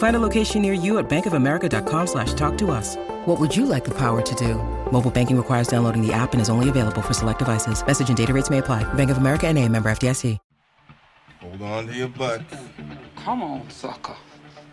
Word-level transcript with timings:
Find 0.00 0.16
a 0.16 0.18
location 0.18 0.62
near 0.62 0.72
you 0.72 0.96
at 0.96 1.10
bankofamerica.com 1.10 2.06
slash 2.06 2.32
talk 2.32 2.56
to 2.56 2.70
us. 2.70 2.96
What 3.26 3.38
would 3.38 3.54
you 3.54 3.66
like 3.66 3.84
the 3.84 3.90
power 3.90 4.22
to 4.22 4.34
do? 4.34 4.54
Mobile 4.90 5.10
banking 5.10 5.36
requires 5.36 5.68
downloading 5.68 6.00
the 6.00 6.10
app 6.10 6.32
and 6.32 6.40
is 6.40 6.48
only 6.48 6.70
available 6.70 7.02
for 7.02 7.12
select 7.12 7.38
devices. 7.38 7.86
Message 7.86 8.08
and 8.08 8.16
data 8.16 8.32
rates 8.32 8.48
may 8.48 8.58
apply. 8.58 8.82
Bank 8.94 9.10
of 9.10 9.18
America 9.18 9.46
and 9.46 9.58
a 9.58 9.68
member 9.68 9.90
FDIC. 9.90 10.38
Hold 11.42 11.62
on 11.62 11.86
to 11.86 11.92
your 11.92 12.08
butt. 12.08 12.40
Come 13.16 13.42
on, 13.42 13.68
sucker. 13.68 14.16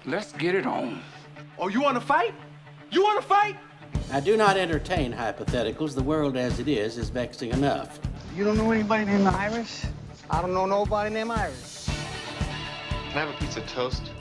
Let's 0.06 0.32
get 0.32 0.56
it 0.56 0.66
on. 0.66 1.02
Oh, 1.58 1.68
you 1.68 1.82
want 1.82 1.96
to 1.96 2.02
fight? 2.02 2.34
You 2.90 3.04
want 3.04 3.22
to 3.22 3.28
fight? 3.28 3.58
I 4.14 4.22
do 4.22 4.38
not 4.38 4.56
entertain 4.56 5.12
hypotheticals. 5.12 5.94
The 5.94 6.04
world 6.04 6.38
as 6.38 6.62
it 6.62 6.70
is 6.70 6.98
is 6.98 7.10
vexing 7.10 7.52
enough. 7.52 8.00
You 8.34 8.46
don't 8.46 8.58
know 8.58 8.72
anybody 8.72 9.04
named 9.04 9.28
Iris? 9.28 9.86
I 10.30 10.42
don't 10.42 10.54
know 10.54 10.66
nobody 10.66 11.14
named 11.14 11.32
Iris. 11.32 11.90
Can 13.10 13.18
I 13.18 13.26
have 13.26 13.30
a 13.30 13.38
piece 13.38 13.58
of 13.58 13.68
toast? 13.68 14.12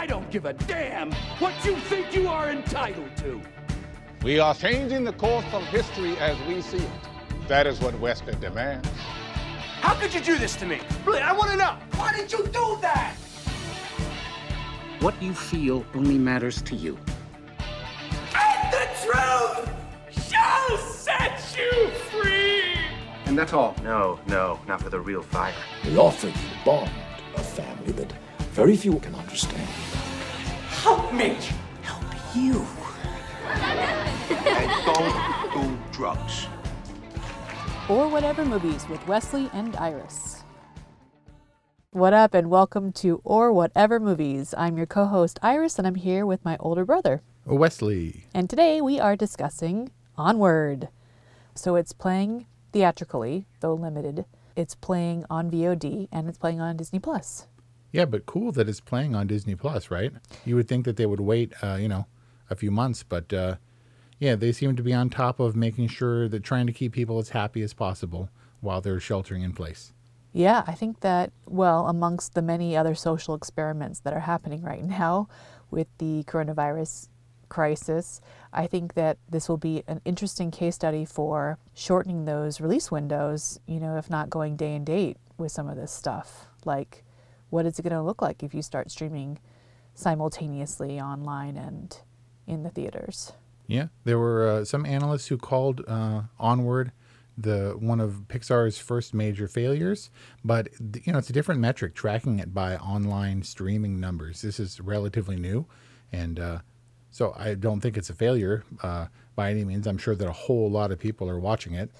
I 0.00 0.06
don't 0.06 0.30
give 0.30 0.46
a 0.46 0.54
damn 0.54 1.12
what 1.40 1.52
you 1.62 1.76
think 1.76 2.14
you 2.14 2.26
are 2.26 2.48
entitled 2.48 3.14
to. 3.18 3.42
We 4.22 4.38
are 4.38 4.54
changing 4.54 5.04
the 5.04 5.12
course 5.12 5.44
of 5.52 5.62
history 5.64 6.16
as 6.16 6.40
we 6.48 6.62
see 6.62 6.78
it. 6.78 6.90
That 7.48 7.66
is 7.66 7.82
what 7.82 8.00
Wesley 8.00 8.34
demands. 8.40 8.88
How 9.82 9.92
could 9.92 10.14
you 10.14 10.22
do 10.22 10.38
this 10.38 10.56
to 10.56 10.64
me? 10.64 10.80
Really, 11.04 11.20
I 11.20 11.34
want 11.34 11.50
to 11.50 11.56
know. 11.58 11.76
Why 11.96 12.16
did 12.16 12.32
you 12.32 12.46
do 12.46 12.78
that? 12.80 13.14
What 15.00 15.22
you 15.22 15.34
feel 15.34 15.84
only 15.94 16.16
matters 16.16 16.62
to 16.62 16.74
you. 16.74 16.98
And 18.34 18.72
the 18.72 18.88
truth 19.04 19.68
shall 20.30 20.78
set 20.78 21.54
you 21.58 21.90
free. 22.10 22.72
And 23.26 23.36
that's 23.36 23.52
all. 23.52 23.76
No, 23.82 24.18
no, 24.26 24.60
not 24.66 24.80
for 24.80 24.88
the 24.88 24.98
real 24.98 25.22
fire. 25.22 25.52
We 25.84 25.98
offer 25.98 26.28
you 26.28 26.32
a 26.32 26.64
bond, 26.64 26.90
a 27.36 27.40
family 27.42 27.92
that 27.92 28.10
very 28.52 28.76
few 28.76 28.98
can 28.98 29.14
understand. 29.14 29.89
Help 30.82 31.12
me. 31.12 31.36
Help 31.82 32.04
you. 32.34 32.66
And 34.30 34.86
don't 34.86 35.52
do 35.52 35.78
drugs. 35.92 36.46
or 37.88 38.08
whatever 38.08 38.44
movies 38.46 38.88
with 38.88 39.06
Wesley 39.06 39.50
and 39.52 39.76
Iris. 39.76 40.42
What 41.90 42.12
up, 42.14 42.34
and 42.34 42.48
welcome 42.48 42.92
to 42.92 43.20
Or 43.24 43.52
Whatever 43.52 43.98
Movies. 44.00 44.54
I'm 44.56 44.76
your 44.76 44.86
co 44.86 45.06
host 45.06 45.38
Iris, 45.42 45.76
and 45.78 45.86
I'm 45.86 45.96
here 45.96 46.24
with 46.24 46.44
my 46.44 46.56
older 46.60 46.84
brother. 46.84 47.20
Wesley. 47.44 48.24
And 48.32 48.48
today 48.48 48.80
we 48.80 48.98
are 49.00 49.16
discussing 49.16 49.90
Onward. 50.16 50.88
So 51.54 51.74
it's 51.76 51.92
playing 51.92 52.46
theatrically, 52.72 53.46
though 53.60 53.74
limited. 53.74 54.24
It's 54.56 54.74
playing 54.74 55.24
on 55.28 55.50
VOD 55.50 56.08
and 56.12 56.28
it's 56.28 56.38
playing 56.38 56.60
on 56.60 56.76
Disney 56.76 56.98
Plus. 57.00 57.46
Yeah, 57.92 58.04
but 58.04 58.26
cool 58.26 58.52
that 58.52 58.68
it's 58.68 58.80
playing 58.80 59.14
on 59.14 59.26
Disney 59.26 59.54
Plus, 59.54 59.90
right? 59.90 60.12
You 60.44 60.56
would 60.56 60.68
think 60.68 60.84
that 60.84 60.96
they 60.96 61.06
would 61.06 61.20
wait, 61.20 61.52
uh, 61.62 61.76
you 61.80 61.88
know, 61.88 62.06
a 62.48 62.54
few 62.54 62.70
months, 62.70 63.02
but 63.02 63.32
uh, 63.32 63.56
yeah, 64.18 64.36
they 64.36 64.52
seem 64.52 64.76
to 64.76 64.82
be 64.82 64.92
on 64.92 65.10
top 65.10 65.40
of 65.40 65.56
making 65.56 65.88
sure 65.88 66.28
that 66.28 66.44
trying 66.44 66.66
to 66.66 66.72
keep 66.72 66.92
people 66.92 67.18
as 67.18 67.30
happy 67.30 67.62
as 67.62 67.72
possible 67.72 68.28
while 68.60 68.80
they're 68.80 69.00
sheltering 69.00 69.42
in 69.42 69.52
place. 69.52 69.92
Yeah, 70.32 70.62
I 70.66 70.74
think 70.74 71.00
that, 71.00 71.32
well, 71.46 71.88
amongst 71.88 72.34
the 72.34 72.42
many 72.42 72.76
other 72.76 72.94
social 72.94 73.34
experiments 73.34 74.00
that 74.00 74.12
are 74.12 74.20
happening 74.20 74.62
right 74.62 74.84
now 75.00 75.28
with 75.70 75.88
the 75.98 76.24
coronavirus 76.24 77.08
crisis, 77.48 78.20
I 78.52 78.66
think 78.66 78.94
that 78.94 79.18
this 79.28 79.48
will 79.48 79.56
be 79.56 79.82
an 79.88 80.00
interesting 80.04 80.50
case 80.50 80.76
study 80.76 81.04
for 81.04 81.58
shortening 81.74 82.24
those 82.24 82.60
release 82.60 82.90
windows, 82.90 83.58
you 83.66 83.80
know, 83.80 83.96
if 83.96 84.08
not 84.08 84.30
going 84.30 84.56
day 84.56 84.76
and 84.76 84.86
date 84.86 85.16
with 85.36 85.50
some 85.50 85.68
of 85.68 85.76
this 85.76 85.90
stuff. 85.90 86.46
Like, 86.64 87.04
what 87.50 87.66
is 87.66 87.78
it 87.78 87.82
going 87.82 87.94
to 87.94 88.02
look 88.02 88.22
like 88.22 88.42
if 88.42 88.54
you 88.54 88.62
start 88.62 88.90
streaming 88.90 89.38
simultaneously 89.94 91.00
online 91.00 91.56
and 91.56 91.98
in 92.46 92.62
the 92.62 92.70
theaters? 92.70 93.32
Yeah, 93.66 93.88
there 94.04 94.18
were 94.18 94.48
uh, 94.48 94.64
some 94.64 94.86
analysts 94.86 95.28
who 95.28 95.36
called 95.36 95.84
uh, 95.86 96.22
Onward 96.38 96.92
the 97.42 97.74
one 97.78 98.00
of 98.00 98.24
Pixar's 98.28 98.78
first 98.78 99.14
major 99.14 99.48
failures, 99.48 100.10
but 100.44 100.68
you 101.04 101.12
know 101.12 101.18
it's 101.18 101.30
a 101.30 101.32
different 101.32 101.60
metric 101.60 101.94
tracking 101.94 102.38
it 102.38 102.52
by 102.52 102.76
online 102.76 103.42
streaming 103.42 103.98
numbers. 103.98 104.42
This 104.42 104.60
is 104.60 104.80
relatively 104.80 105.36
new, 105.36 105.66
and 106.12 106.38
uh, 106.38 106.58
so 107.10 107.34
I 107.36 107.54
don't 107.54 107.80
think 107.80 107.96
it's 107.96 108.10
a 108.10 108.14
failure 108.14 108.64
uh, 108.82 109.06
by 109.36 109.50
any 109.50 109.64
means. 109.64 109.86
I'm 109.86 109.98
sure 109.98 110.14
that 110.14 110.28
a 110.28 110.32
whole 110.32 110.70
lot 110.70 110.92
of 110.92 110.98
people 110.98 111.28
are 111.28 111.38
watching 111.38 111.74
it. 111.74 111.90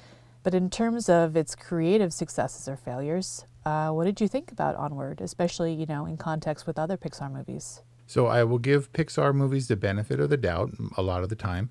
But 0.43 0.55
in 0.55 0.71
terms 0.71 1.09
of 1.09 1.37
its 1.37 1.55
creative 1.55 2.13
successes 2.13 2.69
or 2.69 2.77
failures, 2.77 3.45
uh, 3.65 3.91
what 3.91 4.05
did 4.05 4.21
you 4.21 4.29
think 4.29 4.51
about 4.53 4.77
Onward, 4.77 5.21
especially, 5.21 5.73
you 5.73 5.87
know, 5.87 6.07
in 6.07 6.17
context 6.17 6.67
with 6.67 6.79
other 6.79 6.97
Pixar 6.97 7.31
movies? 7.31 7.83
So 8.07 8.27
I 8.27 8.43
will 8.45 8.59
give 8.59 8.93
Pixar 8.93 9.35
movies 9.35 9.69
the 9.69 9.77
benefit 9.77 10.19
of 10.19 10.31
the 10.31 10.37
doubt 10.37 10.73
a 10.97 11.03
lot 11.03 11.23
of 11.23 11.29
the 11.29 11.37
time. 11.37 11.71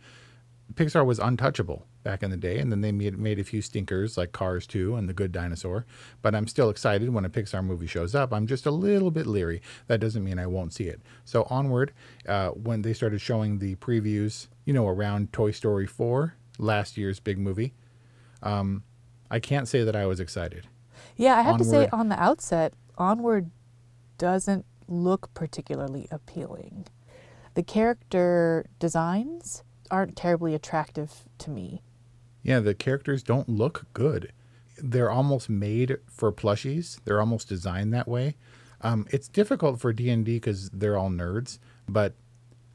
Pixar 0.75 1.05
was 1.05 1.19
untouchable 1.19 1.85
back 2.03 2.21
in 2.23 2.29
the 2.29 2.37
day, 2.37 2.59
and 2.59 2.71
then 2.71 2.81
they 2.81 2.91
made, 2.91 3.17
made 3.17 3.39
a 3.39 3.43
few 3.43 3.61
stinkers 3.61 4.17
like 4.17 4.31
Cars 4.31 4.67
2 4.67 4.95
and 4.95 5.09
The 5.09 5.13
Good 5.13 5.31
Dinosaur. 5.31 5.85
But 6.21 6.35
I'm 6.35 6.47
still 6.47 6.69
excited 6.69 7.09
when 7.09 7.25
a 7.25 7.29
Pixar 7.29 7.63
movie 7.63 7.87
shows 7.87 8.13
up. 8.15 8.31
I'm 8.31 8.47
just 8.47 8.65
a 8.65 8.71
little 8.71 9.11
bit 9.11 9.25
leery. 9.25 9.61
That 9.87 9.99
doesn't 9.99 10.23
mean 10.23 10.39
I 10.39 10.45
won't 10.45 10.73
see 10.73 10.85
it. 10.85 11.01
So, 11.25 11.47
onward, 11.49 11.91
uh, 12.27 12.49
when 12.49 12.83
they 12.83 12.93
started 12.93 13.19
showing 13.19 13.59
the 13.59 13.75
previews, 13.75 14.47
you 14.65 14.73
know, 14.73 14.87
around 14.87 15.33
Toy 15.33 15.51
Story 15.51 15.87
4, 15.87 16.35
last 16.59 16.97
year's 16.97 17.19
big 17.19 17.39
movie, 17.39 17.73
um, 18.43 18.83
I 19.31 19.39
can't 19.39 19.67
say 19.67 19.83
that 19.83 19.95
I 19.95 20.05
was 20.05 20.19
excited. 20.19 20.67
Yeah, 21.19 21.37
I 21.37 21.41
have 21.41 21.57
to 21.57 21.65
say 21.65 21.89
on 21.91 22.07
the 22.07 22.17
outset, 22.17 22.73
Onward 22.97 23.51
doesn't 24.17 24.65
look 24.87 25.33
particularly 25.33 26.07
appealing. 26.11 26.87
The 27.55 27.63
character 27.63 28.65
designs 28.79 29.63
aren't 29.91 30.15
terribly 30.15 30.55
attractive 30.55 31.25
to 31.39 31.49
me. 31.49 31.81
Yeah, 32.41 32.61
the 32.61 32.73
characters 32.73 33.21
don't 33.21 33.49
look 33.49 33.85
good. 33.93 34.31
They're 34.81 35.11
almost 35.11 35.49
made 35.49 35.97
for 36.07 36.31
plushies. 36.31 37.01
They're 37.03 37.19
almost 37.19 37.49
designed 37.49 37.93
that 37.93 38.07
way. 38.07 38.37
Um, 38.79 39.05
it's 39.11 39.27
difficult 39.27 39.81
for 39.81 39.91
D 39.91 40.09
and 40.09 40.23
D 40.23 40.35
because 40.37 40.69
they're 40.69 40.97
all 40.97 41.09
nerds, 41.09 41.59
but 41.85 42.13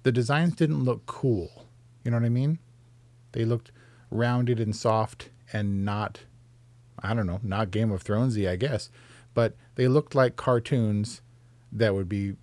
the 0.03 0.13
designs 0.13 0.55
didn't 0.55 0.85
look 0.85 1.07
cool. 1.07 1.67
You 2.05 2.11
know 2.11 2.19
what 2.19 2.27
I 2.27 2.29
mean? 2.29 2.59
They 3.33 3.47
looked 3.47 3.73
rounded 4.11 4.61
and 4.61 4.77
soft 4.77 5.31
and 5.51 5.83
not, 5.83 6.21
I 6.99 7.15
don't 7.15 7.27
know, 7.27 7.41
not 7.43 7.71
Game 7.71 7.91
of 7.91 8.05
Thronesy, 8.05 8.49
I 8.49 8.57
guess, 8.57 8.91
but 9.35 9.57
they 9.75 9.89
looked 9.89 10.15
like 10.15 10.37
cartoons 10.37 11.21
that 11.73 11.95
would 11.95 12.09
be, 12.09 12.37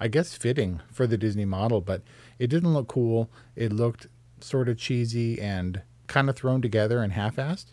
I 0.00 0.08
guess, 0.08 0.34
fitting 0.34 0.80
for 0.92 1.06
the 1.06 1.16
Disney 1.16 1.44
model. 1.44 1.80
But 1.80 2.02
it 2.38 2.48
didn't 2.48 2.74
look 2.74 2.88
cool. 2.88 3.30
It 3.54 3.72
looked 3.72 4.08
sort 4.40 4.68
of 4.68 4.76
cheesy 4.76 5.40
and 5.40 5.82
kind 6.08 6.28
of 6.28 6.36
thrown 6.36 6.62
together 6.62 7.02
and 7.02 7.12
half-assed. 7.12 7.72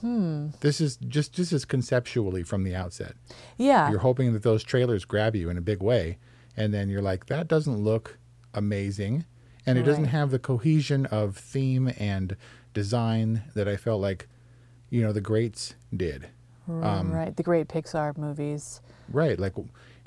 Hmm. 0.00 0.48
This 0.60 0.80
is 0.80 0.96
just 0.96 1.36
this 1.36 1.52
is 1.52 1.64
conceptually 1.66 2.42
from 2.42 2.64
the 2.64 2.74
outset. 2.74 3.14
Yeah. 3.58 3.90
You're 3.90 3.98
hoping 3.98 4.32
that 4.32 4.42
those 4.42 4.64
trailers 4.64 5.04
grab 5.04 5.36
you 5.36 5.50
in 5.50 5.58
a 5.58 5.62
big 5.62 5.82
way, 5.82 6.18
and 6.56 6.72
then 6.72 6.88
you're 6.88 7.02
like, 7.02 7.26
that 7.26 7.48
doesn't 7.48 7.76
look 7.76 8.18
amazing, 8.54 9.26
and 9.66 9.78
it 9.78 9.82
doesn't 9.82 10.06
have 10.06 10.30
the 10.30 10.38
cohesion 10.38 11.04
of 11.06 11.36
theme 11.36 11.92
and 11.98 12.36
design 12.72 13.42
that 13.54 13.68
I 13.68 13.76
felt 13.76 14.00
like, 14.00 14.26
you 14.90 15.02
know, 15.02 15.12
the 15.12 15.20
greats 15.20 15.74
did. 15.96 16.28
Um, 16.68 17.10
right. 17.12 17.36
The 17.36 17.42
great 17.42 17.66
Pixar 17.68 18.16
movies. 18.16 18.80
Right, 19.08 19.38
like 19.40 19.54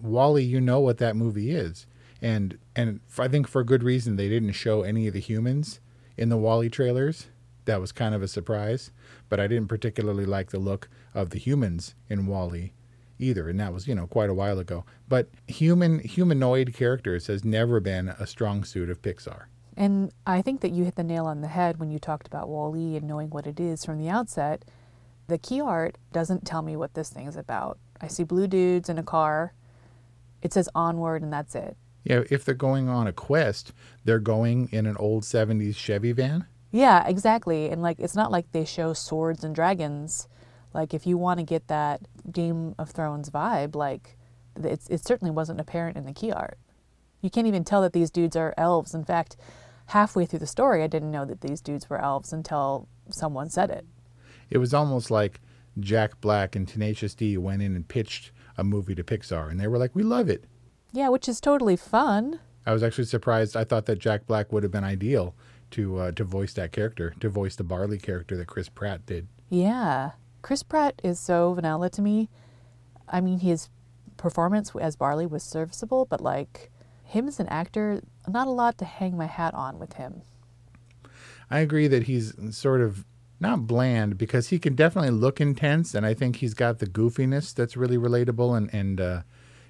WALL-E, 0.02 0.42
you 0.44 0.62
know 0.62 0.80
what 0.80 0.98
that 1.00 1.16
movie 1.18 1.52
is, 1.52 1.88
and 2.22 2.58
and 2.76 3.02
f- 3.10 3.20
I 3.20 3.28
think 3.28 3.48
for 3.50 3.64
good 3.66 3.84
reason 3.84 4.16
they 4.16 4.30
didn't 4.30 4.54
show 4.54 4.82
any 4.84 5.08
of 5.08 5.14
the 5.14 5.20
humans 5.20 5.82
in 6.16 6.30
the 6.30 6.38
WALL-E 6.38 6.70
trailers. 6.70 7.28
that 7.66 7.82
was 7.82 7.92
kind 7.92 8.14
of 8.16 8.22
a 8.22 8.28
surprise. 8.28 8.92
But 9.30 9.40
I 9.40 9.48
didn't 9.48 9.68
particularly 9.68 10.26
like 10.26 10.52
the 10.52 10.60
look 10.60 10.90
of 11.14 11.32
the 11.32 11.40
humans 11.40 11.96
in 12.10 12.28
WALL-E 12.28 12.72
either, 13.20 13.50
and 13.50 13.60
that 13.60 13.74
was 13.74 13.88
you 13.88 13.96
know 13.96 14.08
quite 14.08 14.30
a 14.30 14.34
while 14.34 14.60
ago. 14.60 14.86
But 15.10 15.30
human 15.48 16.00
humanoid 16.00 16.74
characters 16.74 17.28
has 17.28 17.44
never 17.44 17.80
been 17.82 18.10
a 18.10 18.26
strong 18.28 18.64
suit 18.64 18.90
of 18.90 19.02
Pixar. 19.02 19.44
And 19.76 20.12
I 20.26 20.42
think 20.42 20.62
that 20.62 20.72
you 20.72 20.84
hit 20.84 20.96
the 20.96 21.04
nail 21.04 21.26
on 21.26 21.42
the 21.42 21.48
head 21.48 21.80
when 21.80 21.90
you 21.90 22.00
talked 22.00 22.28
about 22.28 22.50
Wall-E 22.50 22.96
and 22.96 23.08
knowing 23.08 23.30
what 23.30 23.48
it 23.48 23.60
is 23.60 23.84
from 23.84 24.00
the 24.00 24.10
outset. 24.10 24.64
The 25.28 25.38
key 25.38 25.62
art 25.62 25.98
doesn't 26.12 26.46
tell 26.46 26.62
me 26.62 26.76
what 26.76 26.94
this 26.94 27.10
thing 27.10 27.28
is 27.28 27.36
about. 27.36 27.80
I 28.02 28.08
see 28.08 28.24
blue 28.24 28.48
dudes 28.48 28.90
in 28.90 28.98
a 28.98 29.04
car. 29.04 29.54
It 30.42 30.54
says 30.54 30.70
onward 30.76 31.22
and 31.22 31.32
that's 31.32 31.56
it. 31.56 31.78
Yeah, 32.04 32.24
if 32.30 32.44
they're 32.44 32.54
going 32.54 32.90
on 32.90 33.08
a 33.08 33.14
quest, 33.14 33.72
they're 34.04 34.20
going 34.20 34.68
in 34.72 34.86
an 34.86 34.98
old 34.98 35.24
70s 35.24 35.76
Chevy 35.76 36.12
van. 36.12 36.46
Yeah, 36.72 37.08
exactly. 37.08 37.70
And 37.70 37.82
like 37.82 38.00
it's 38.00 38.16
not 38.16 38.32
like 38.32 38.52
they 38.52 38.66
show 38.66 38.94
swords 38.94 39.44
and 39.44 39.56
dragons. 39.56 40.28
Like 40.74 40.94
if 40.94 41.08
you 41.08 41.18
want 41.18 41.40
to 41.40 41.46
get 41.46 41.68
that 41.68 42.02
Game 42.32 42.76
of 42.78 42.90
Thrones 42.90 43.30
vibe, 43.30 43.76
like 43.76 44.18
it's, 44.62 44.88
it 44.90 45.06
certainly 45.06 45.32
wasn't 45.32 45.62
apparent 45.62 45.98
in 45.98 46.06
the 46.06 46.14
key 46.14 46.32
art. 46.32 46.58
You 47.24 47.30
can't 47.30 47.48
even 47.48 47.64
tell 47.64 47.82
that 47.82 47.94
these 47.94 48.12
dudes 48.12 48.36
are 48.36 48.54
elves. 48.58 48.94
In 48.94 49.06
fact, 49.06 49.38
halfway 49.88 50.26
through 50.26 50.40
the 50.40 50.48
story, 50.48 50.84
I 50.84 50.88
didn't 50.88 51.10
know 51.10 51.24
that 51.24 51.40
these 51.40 51.62
dudes 51.62 51.90
were 51.90 52.00
elves 52.00 52.34
until 52.34 52.90
someone 53.10 53.50
said 53.50 53.70
it. 53.72 53.86
It 54.50 54.58
was 54.58 54.74
almost 54.74 55.10
like 55.10 55.40
Jack 55.80 56.20
Black 56.20 56.54
and 56.54 56.68
Tenacious 56.68 57.16
D 57.16 57.38
went 57.38 57.62
in 57.62 57.78
and 57.78 57.88
pitched 57.88 58.32
a 58.58 58.64
movie 58.64 58.94
to 58.94 59.04
Pixar, 59.06 59.50
and 59.50 59.58
they 59.58 59.68
were 59.68 59.78
like, 59.78 59.96
"We 59.96 60.04
love 60.04 60.30
it." 60.30 60.44
Yeah, 60.92 61.08
which 61.08 61.30
is 61.30 61.40
totally 61.40 61.78
fun. 61.78 62.42
I 62.66 62.74
was 62.74 62.84
actually 62.84 63.06
surprised. 63.06 63.56
I 63.56 63.64
thought 63.64 63.86
that 63.86 64.00
Jack 64.00 64.28
Black 64.28 64.52
would 64.52 64.64
have 64.64 64.72
been 64.72 64.84
ideal 64.84 65.34
to 65.72 65.98
uh, 65.98 66.12
to 66.12 66.26
voice 66.26 66.54
that 66.54 66.74
character, 66.74 67.16
to 67.22 67.30
voice 67.30 67.56
the 67.56 67.64
Barley 67.64 67.98
character 67.98 68.36
that 68.36 68.48
Chris 68.48 68.68
Pratt 68.68 69.06
did. 69.06 69.28
Yeah, 69.50 70.12
Chris 70.42 70.62
Pratt 70.62 71.02
is 71.04 71.22
so 71.22 71.54
vanilla 71.54 71.90
to 71.92 72.02
me. 72.02 72.30
I 73.08 73.22
mean, 73.22 73.40
his 73.40 73.70
performance 74.18 74.72
as 74.76 74.96
Barley 74.96 75.26
was 75.26 75.44
serviceable, 75.44 76.06
but 76.06 76.22
like 76.22 76.72
him 77.14 77.28
as 77.28 77.40
an 77.40 77.48
actor, 77.48 78.02
not 78.28 78.48
a 78.48 78.52
lot 78.52 78.78
to 78.80 78.86
hang 78.86 79.18
my 79.18 79.26
hat 79.26 79.54
on 79.54 79.80
with 79.80 79.94
him. 79.94 80.22
I 81.50 81.60
agree 81.60 81.88
that 81.88 82.04
he's 82.04 82.34
sort 82.56 82.82
of 82.82 83.06
not 83.40 83.68
bland 83.68 84.18
because 84.18 84.50
he 84.50 84.60
can 84.60 84.76
definitely 84.76 85.12
look 85.12 85.40
intense, 85.40 85.94
and 85.94 86.06
I 86.06 86.14
think 86.14 86.38
he's 86.38 86.54
got 86.54 86.80
the 86.80 86.88
goofiness 86.88 87.54
that's 87.54 87.78
really 87.78 87.98
relatable 87.98 88.58
and 88.58 88.74
and 88.74 89.00
uh, 89.00 89.22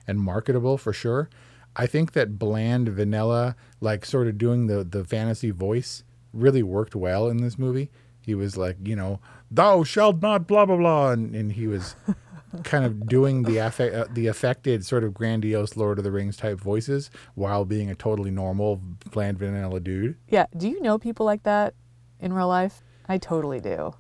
and 0.07 0.19
marketable 0.19 0.77
for 0.77 0.93
sure. 0.93 1.29
I 1.75 1.87
think 1.87 2.13
that 2.13 2.37
bland 2.37 2.89
vanilla, 2.89 3.55
like 3.81 4.05
sort 4.05 4.27
of 4.27 4.37
doing 4.37 4.67
the 4.67 4.83
the 4.83 5.03
fantasy 5.03 5.51
voice, 5.51 6.03
really 6.31 6.63
worked 6.63 6.95
well 6.95 7.27
in 7.27 7.37
this 7.37 7.57
movie. 7.57 7.89
He 8.21 8.35
was 8.35 8.55
like, 8.55 8.77
you 8.83 8.95
know, 8.95 9.19
thou 9.51 9.83
shalt 9.83 10.21
not 10.21 10.47
blah 10.47 10.65
blah 10.65 10.77
blah, 10.77 11.11
and, 11.11 11.35
and 11.35 11.51
he 11.53 11.67
was 11.67 11.95
kind 12.63 12.85
of 12.85 13.07
doing 13.07 13.43
the 13.43 13.59
uh, 13.59 14.05
the 14.11 14.27
affected 14.27 14.85
sort 14.85 15.03
of 15.03 15.13
grandiose 15.13 15.75
Lord 15.75 15.97
of 15.97 16.03
the 16.03 16.11
Rings 16.11 16.37
type 16.37 16.59
voices 16.59 17.09
while 17.35 17.65
being 17.65 17.89
a 17.89 17.95
totally 17.95 18.31
normal 18.31 18.81
bland 19.11 19.39
vanilla 19.39 19.79
dude. 19.79 20.17
Yeah. 20.27 20.45
Do 20.55 20.69
you 20.69 20.81
know 20.81 20.99
people 20.99 21.25
like 21.25 21.43
that 21.43 21.73
in 22.19 22.33
real 22.33 22.47
life? 22.47 22.83
I 23.07 23.17
totally 23.17 23.59
do. 23.59 23.95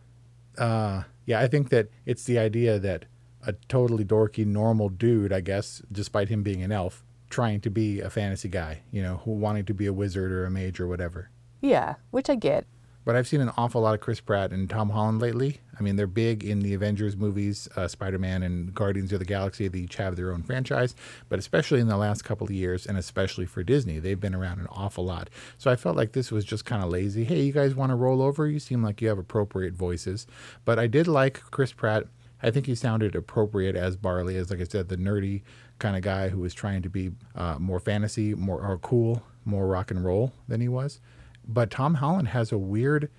Uh, 0.57 1.03
yeah, 1.25 1.39
I 1.39 1.47
think 1.47 1.69
that 1.69 1.89
it's 2.05 2.25
the 2.25 2.37
idea 2.37 2.79
that 2.79 3.05
a 3.45 3.53
totally 3.67 4.05
dorky 4.05 4.45
normal 4.45 4.89
dude, 4.89 5.33
I 5.33 5.41
guess, 5.41 5.81
despite 5.91 6.29
him 6.29 6.43
being 6.43 6.61
an 6.61 6.71
elf, 6.71 7.03
trying 7.29 7.59
to 7.61 7.69
be 7.69 7.99
a 7.99 8.09
fantasy 8.09 8.47
guy, 8.49 8.83
you 8.91 9.01
know, 9.01 9.21
who 9.25 9.31
wanting 9.31 9.65
to 9.65 9.73
be 9.73 9.85
a 9.85 9.93
wizard 9.93 10.31
or 10.31 10.45
a 10.45 10.51
mage 10.51 10.79
or 10.79 10.87
whatever. 10.87 11.29
Yeah, 11.61 11.95
which 12.11 12.29
I 12.29 12.35
get. 12.35 12.65
But 13.05 13.15
I've 13.15 13.27
seen 13.27 13.41
an 13.41 13.51
awful 13.57 13.81
lot 13.81 13.93
of 13.93 13.99
Chris 13.99 14.21
Pratt 14.21 14.51
and 14.51 14.69
Tom 14.69 14.89
Holland 14.89 15.19
lately. 15.19 15.59
I 15.77 15.81
mean, 15.81 15.95
they're 15.95 16.07
big 16.07 16.43
in 16.43 16.61
the 16.61 16.73
Avengers 16.73 17.17
movies, 17.17 17.67
uh, 17.75 17.87
Spider 17.87 18.17
Man 18.17 18.43
and 18.43 18.73
Guardians 18.73 19.11
of 19.11 19.19
the 19.19 19.25
Galaxy. 19.25 19.67
They 19.67 19.79
each 19.79 19.95
have 19.95 20.15
their 20.15 20.31
own 20.31 20.43
franchise, 20.43 20.95
but 21.27 21.39
especially 21.39 21.79
in 21.79 21.87
the 21.87 21.97
last 21.97 22.23
couple 22.23 22.45
of 22.45 22.51
years, 22.51 22.85
and 22.85 22.97
especially 22.97 23.45
for 23.45 23.63
Disney, 23.63 23.99
they've 23.99 24.19
been 24.19 24.35
around 24.35 24.59
an 24.59 24.67
awful 24.69 25.03
lot. 25.03 25.29
So 25.57 25.69
I 25.69 25.75
felt 25.75 25.97
like 25.97 26.13
this 26.13 26.31
was 26.31 26.45
just 26.45 26.65
kind 26.65 26.83
of 26.83 26.89
lazy. 26.89 27.23
Hey, 27.25 27.41
you 27.41 27.51
guys 27.53 27.75
want 27.75 27.89
to 27.89 27.95
roll 27.95 28.21
over? 28.21 28.47
You 28.47 28.59
seem 28.59 28.83
like 28.83 29.01
you 29.01 29.09
have 29.09 29.17
appropriate 29.17 29.73
voices. 29.73 30.25
But 30.63 30.79
I 30.79 30.87
did 30.87 31.07
like 31.07 31.41
Chris 31.51 31.73
Pratt. 31.73 32.05
I 32.41 32.51
think 32.51 32.65
he 32.65 32.75
sounded 32.75 33.15
appropriate 33.15 33.75
as 33.75 33.95
Barley, 33.95 34.35
as 34.35 34.49
like 34.49 34.59
I 34.59 34.65
said, 34.65 34.89
the 34.89 34.97
nerdy 34.97 35.41
kind 35.79 35.95
of 35.95 36.01
guy 36.01 36.29
who 36.29 36.39
was 36.39 36.53
trying 36.53 36.81
to 36.81 36.89
be 36.89 37.11
uh, 37.35 37.57
more 37.57 37.79
fantasy, 37.79 38.35
more 38.35 38.61
or 38.61 38.77
cool, 38.77 39.23
more 39.45 39.65
rock 39.65 39.91
and 39.91 40.03
roll 40.03 40.33
than 40.47 40.61
he 40.61 40.67
was. 40.67 40.99
But 41.47 41.69
Tom 41.71 41.95
Holland 41.95 42.29
has 42.29 42.51
a 42.51 42.57
weird 42.57 43.09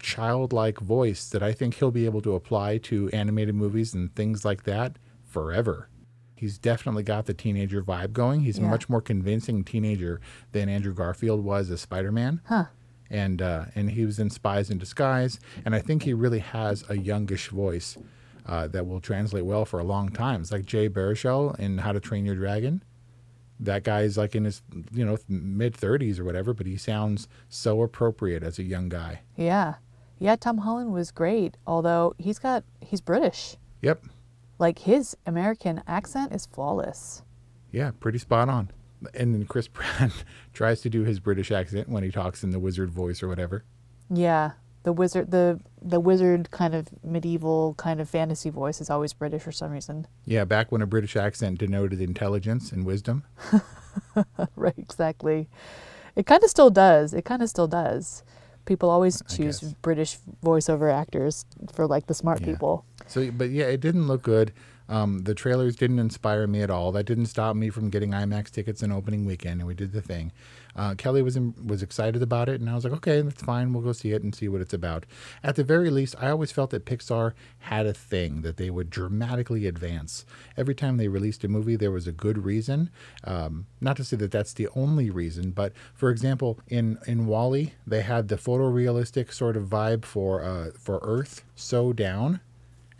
childlike 0.00 0.78
voice 0.78 1.28
that 1.30 1.42
I 1.42 1.52
think 1.52 1.74
he'll 1.74 1.90
be 1.90 2.04
able 2.04 2.22
to 2.22 2.34
apply 2.34 2.78
to 2.78 3.08
animated 3.10 3.54
movies 3.54 3.94
and 3.94 4.14
things 4.14 4.44
like 4.44 4.64
that 4.64 4.96
forever. 5.24 5.88
He's 6.36 6.56
definitely 6.56 7.02
got 7.02 7.26
the 7.26 7.34
teenager 7.34 7.82
vibe 7.82 8.12
going. 8.12 8.42
He's 8.42 8.58
a 8.58 8.62
Yeah. 8.62 8.68
much 8.70 8.88
more 8.88 9.00
convincing 9.00 9.64
teenager 9.64 10.20
than 10.52 10.68
Andrew 10.68 10.94
Garfield 10.94 11.42
was 11.44 11.68
as 11.70 11.80
Spider-Man. 11.80 12.40
Huh. 12.44 12.66
And 13.10 13.40
uh, 13.40 13.64
and 13.74 13.90
he 13.92 14.04
was 14.04 14.18
in 14.18 14.28
Spies 14.28 14.70
in 14.70 14.76
Disguise, 14.76 15.40
and 15.64 15.74
I 15.74 15.80
think 15.80 16.02
he 16.02 16.12
really 16.12 16.40
has 16.40 16.84
a 16.90 16.98
youngish 16.98 17.48
voice 17.48 17.96
uh, 18.44 18.68
that 18.68 18.86
will 18.86 19.00
translate 19.00 19.46
well 19.46 19.64
for 19.64 19.78
a 19.80 19.84
long 19.84 20.10
time. 20.10 20.42
It's 20.42 20.52
like 20.52 20.66
Jay 20.66 20.90
Baruchel 20.90 21.58
in 21.58 21.78
How 21.78 21.92
to 21.92 22.00
Train 22.00 22.26
Your 22.26 22.34
Dragon 22.34 22.82
that 23.60 23.82
guy's 23.84 24.16
like 24.16 24.34
in 24.34 24.44
his 24.44 24.62
you 24.92 25.04
know 25.04 25.18
mid 25.28 25.74
30s 25.74 26.18
or 26.18 26.24
whatever 26.24 26.54
but 26.54 26.66
he 26.66 26.76
sounds 26.76 27.26
so 27.48 27.82
appropriate 27.82 28.42
as 28.42 28.58
a 28.58 28.62
young 28.62 28.88
guy 28.88 29.20
Yeah. 29.36 29.74
Yeah, 30.20 30.34
Tom 30.34 30.58
Holland 30.58 30.92
was 30.92 31.12
great, 31.12 31.56
although 31.64 32.12
he's 32.18 32.40
got 32.40 32.64
he's 32.80 33.00
British. 33.00 33.56
yep 33.82 34.02
Like 34.58 34.80
his 34.80 35.16
American 35.26 35.80
accent 35.86 36.32
is 36.34 36.46
flawless. 36.46 37.22
yeah 37.70 37.92
pretty 38.00 38.18
spot 38.18 38.48
on 38.48 38.70
and 39.14 39.32
then 39.34 39.44
chris 39.44 39.68
pratt 39.72 40.12
tries 40.52 40.80
to 40.80 40.90
do 40.90 41.04
his 41.04 41.20
british 41.20 41.52
accent 41.52 41.88
when 41.88 42.02
he 42.02 42.10
talks 42.10 42.42
in 42.42 42.50
the 42.50 42.58
wizard 42.58 42.90
voice 42.90 43.22
or 43.22 43.28
whatever 43.28 43.64
Yeah. 44.10 44.52
The 44.84 44.92
wizard 44.92 45.30
the 45.30 45.60
the 45.82 46.00
wizard 46.00 46.50
kind 46.50 46.74
of 46.74 46.88
medieval 47.04 47.74
kind 47.74 48.00
of 48.00 48.08
fantasy 48.08 48.48
voice 48.50 48.80
is 48.80 48.88
always 48.90 49.12
British 49.12 49.42
for 49.42 49.52
some 49.52 49.70
reason. 49.70 50.06
yeah 50.24 50.44
back 50.44 50.72
when 50.72 50.82
a 50.82 50.86
british 50.86 51.14
accent 51.16 51.58
denoted 51.58 52.00
intelligence 52.00 52.72
and 52.72 52.84
wisdom 52.86 53.22
right, 54.56 54.74
exactly. 54.78 55.48
It 56.16 56.26
kind 56.26 56.42
of 56.42 56.50
still 56.50 56.70
does. 56.70 57.14
It 57.14 57.24
kind 57.24 57.42
of 57.42 57.48
still 57.48 57.68
does. 57.68 58.22
People 58.64 58.90
always 58.90 59.22
choose. 59.28 59.60
British 59.82 60.18
voiceover 60.44 60.92
actors 60.92 61.44
for 61.72 61.86
like 61.86 62.06
the 62.06 62.14
smart 62.14 62.40
Yeah. 62.40 62.46
people. 62.46 62.84
So, 63.06 63.30
but 63.30 63.50
yeah, 63.50 63.66
it 63.66 63.80
didn't 63.80 64.06
look 64.06 64.22
good. 64.22 64.52
Um, 64.88 65.20
the 65.20 65.34
trailers 65.34 65.76
didn't 65.76 65.98
inspire 65.98 66.46
me 66.46 66.62
at 66.62 66.70
all. 66.70 66.92
That 66.92 67.04
didn't 67.04 67.26
stop 67.26 67.56
me 67.56 67.70
from 67.70 67.90
getting 67.90 68.10
IMAX 68.12 68.50
tickets 68.50 68.82
in 68.82 68.90
opening 68.90 69.24
weekend, 69.26 69.60
and 69.60 69.66
we 69.66 69.74
did 69.74 69.92
the 69.92 70.00
thing. 70.02 70.32
Uh, 70.78 70.94
Kelly 70.94 71.22
was 71.22 71.36
in, 71.36 71.54
was 71.66 71.82
excited 71.82 72.22
about 72.22 72.48
it, 72.48 72.60
and 72.60 72.70
I 72.70 72.74
was 72.74 72.84
like, 72.84 72.92
okay, 72.94 73.20
that's 73.20 73.42
fine. 73.42 73.72
We'll 73.72 73.82
go 73.82 73.92
see 73.92 74.12
it 74.12 74.22
and 74.22 74.32
see 74.32 74.48
what 74.48 74.60
it's 74.60 74.72
about. 74.72 75.04
At 75.42 75.56
the 75.56 75.64
very 75.64 75.90
least, 75.90 76.14
I 76.20 76.30
always 76.30 76.52
felt 76.52 76.70
that 76.70 76.86
Pixar 76.86 77.32
had 77.58 77.84
a 77.84 77.92
thing 77.92 78.42
that 78.42 78.58
they 78.58 78.70
would 78.70 78.88
dramatically 78.88 79.66
advance. 79.66 80.24
Every 80.56 80.76
time 80.76 80.96
they 80.96 81.08
released 81.08 81.42
a 81.42 81.48
movie, 81.48 81.74
there 81.74 81.90
was 81.90 82.06
a 82.06 82.12
good 82.12 82.44
reason. 82.44 82.90
Um, 83.24 83.66
not 83.80 83.96
to 83.96 84.04
say 84.04 84.16
that 84.18 84.30
that's 84.30 84.52
the 84.52 84.68
only 84.76 85.10
reason, 85.10 85.50
but 85.50 85.72
for 85.94 86.10
example, 86.10 86.60
in 86.68 86.98
in 87.08 87.26
WALL-E, 87.26 87.72
they 87.84 88.02
had 88.02 88.28
the 88.28 88.36
photorealistic 88.36 89.32
sort 89.32 89.56
of 89.56 89.64
vibe 89.64 90.04
for 90.04 90.44
uh, 90.44 90.70
for 90.78 91.00
Earth 91.02 91.42
so 91.56 91.92
down 91.92 92.40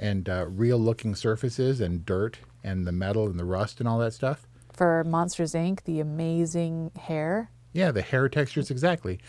and 0.00 0.28
uh, 0.28 0.46
real 0.48 0.78
looking 0.78 1.14
surfaces 1.14 1.80
and 1.80 2.04
dirt 2.04 2.38
and 2.64 2.86
the 2.86 2.92
metal 2.92 3.26
and 3.26 3.38
the 3.38 3.44
rust 3.44 3.78
and 3.78 3.88
all 3.88 3.98
that 3.98 4.12
stuff. 4.12 4.46
For 4.72 5.02
Monsters 5.04 5.54
Inc., 5.54 5.84
the 5.84 6.00
amazing 6.00 6.92
hair. 6.96 7.50
Yeah, 7.72 7.90
the 7.90 8.02
hair 8.02 8.28
textures 8.28 8.70
exactly. 8.70 9.20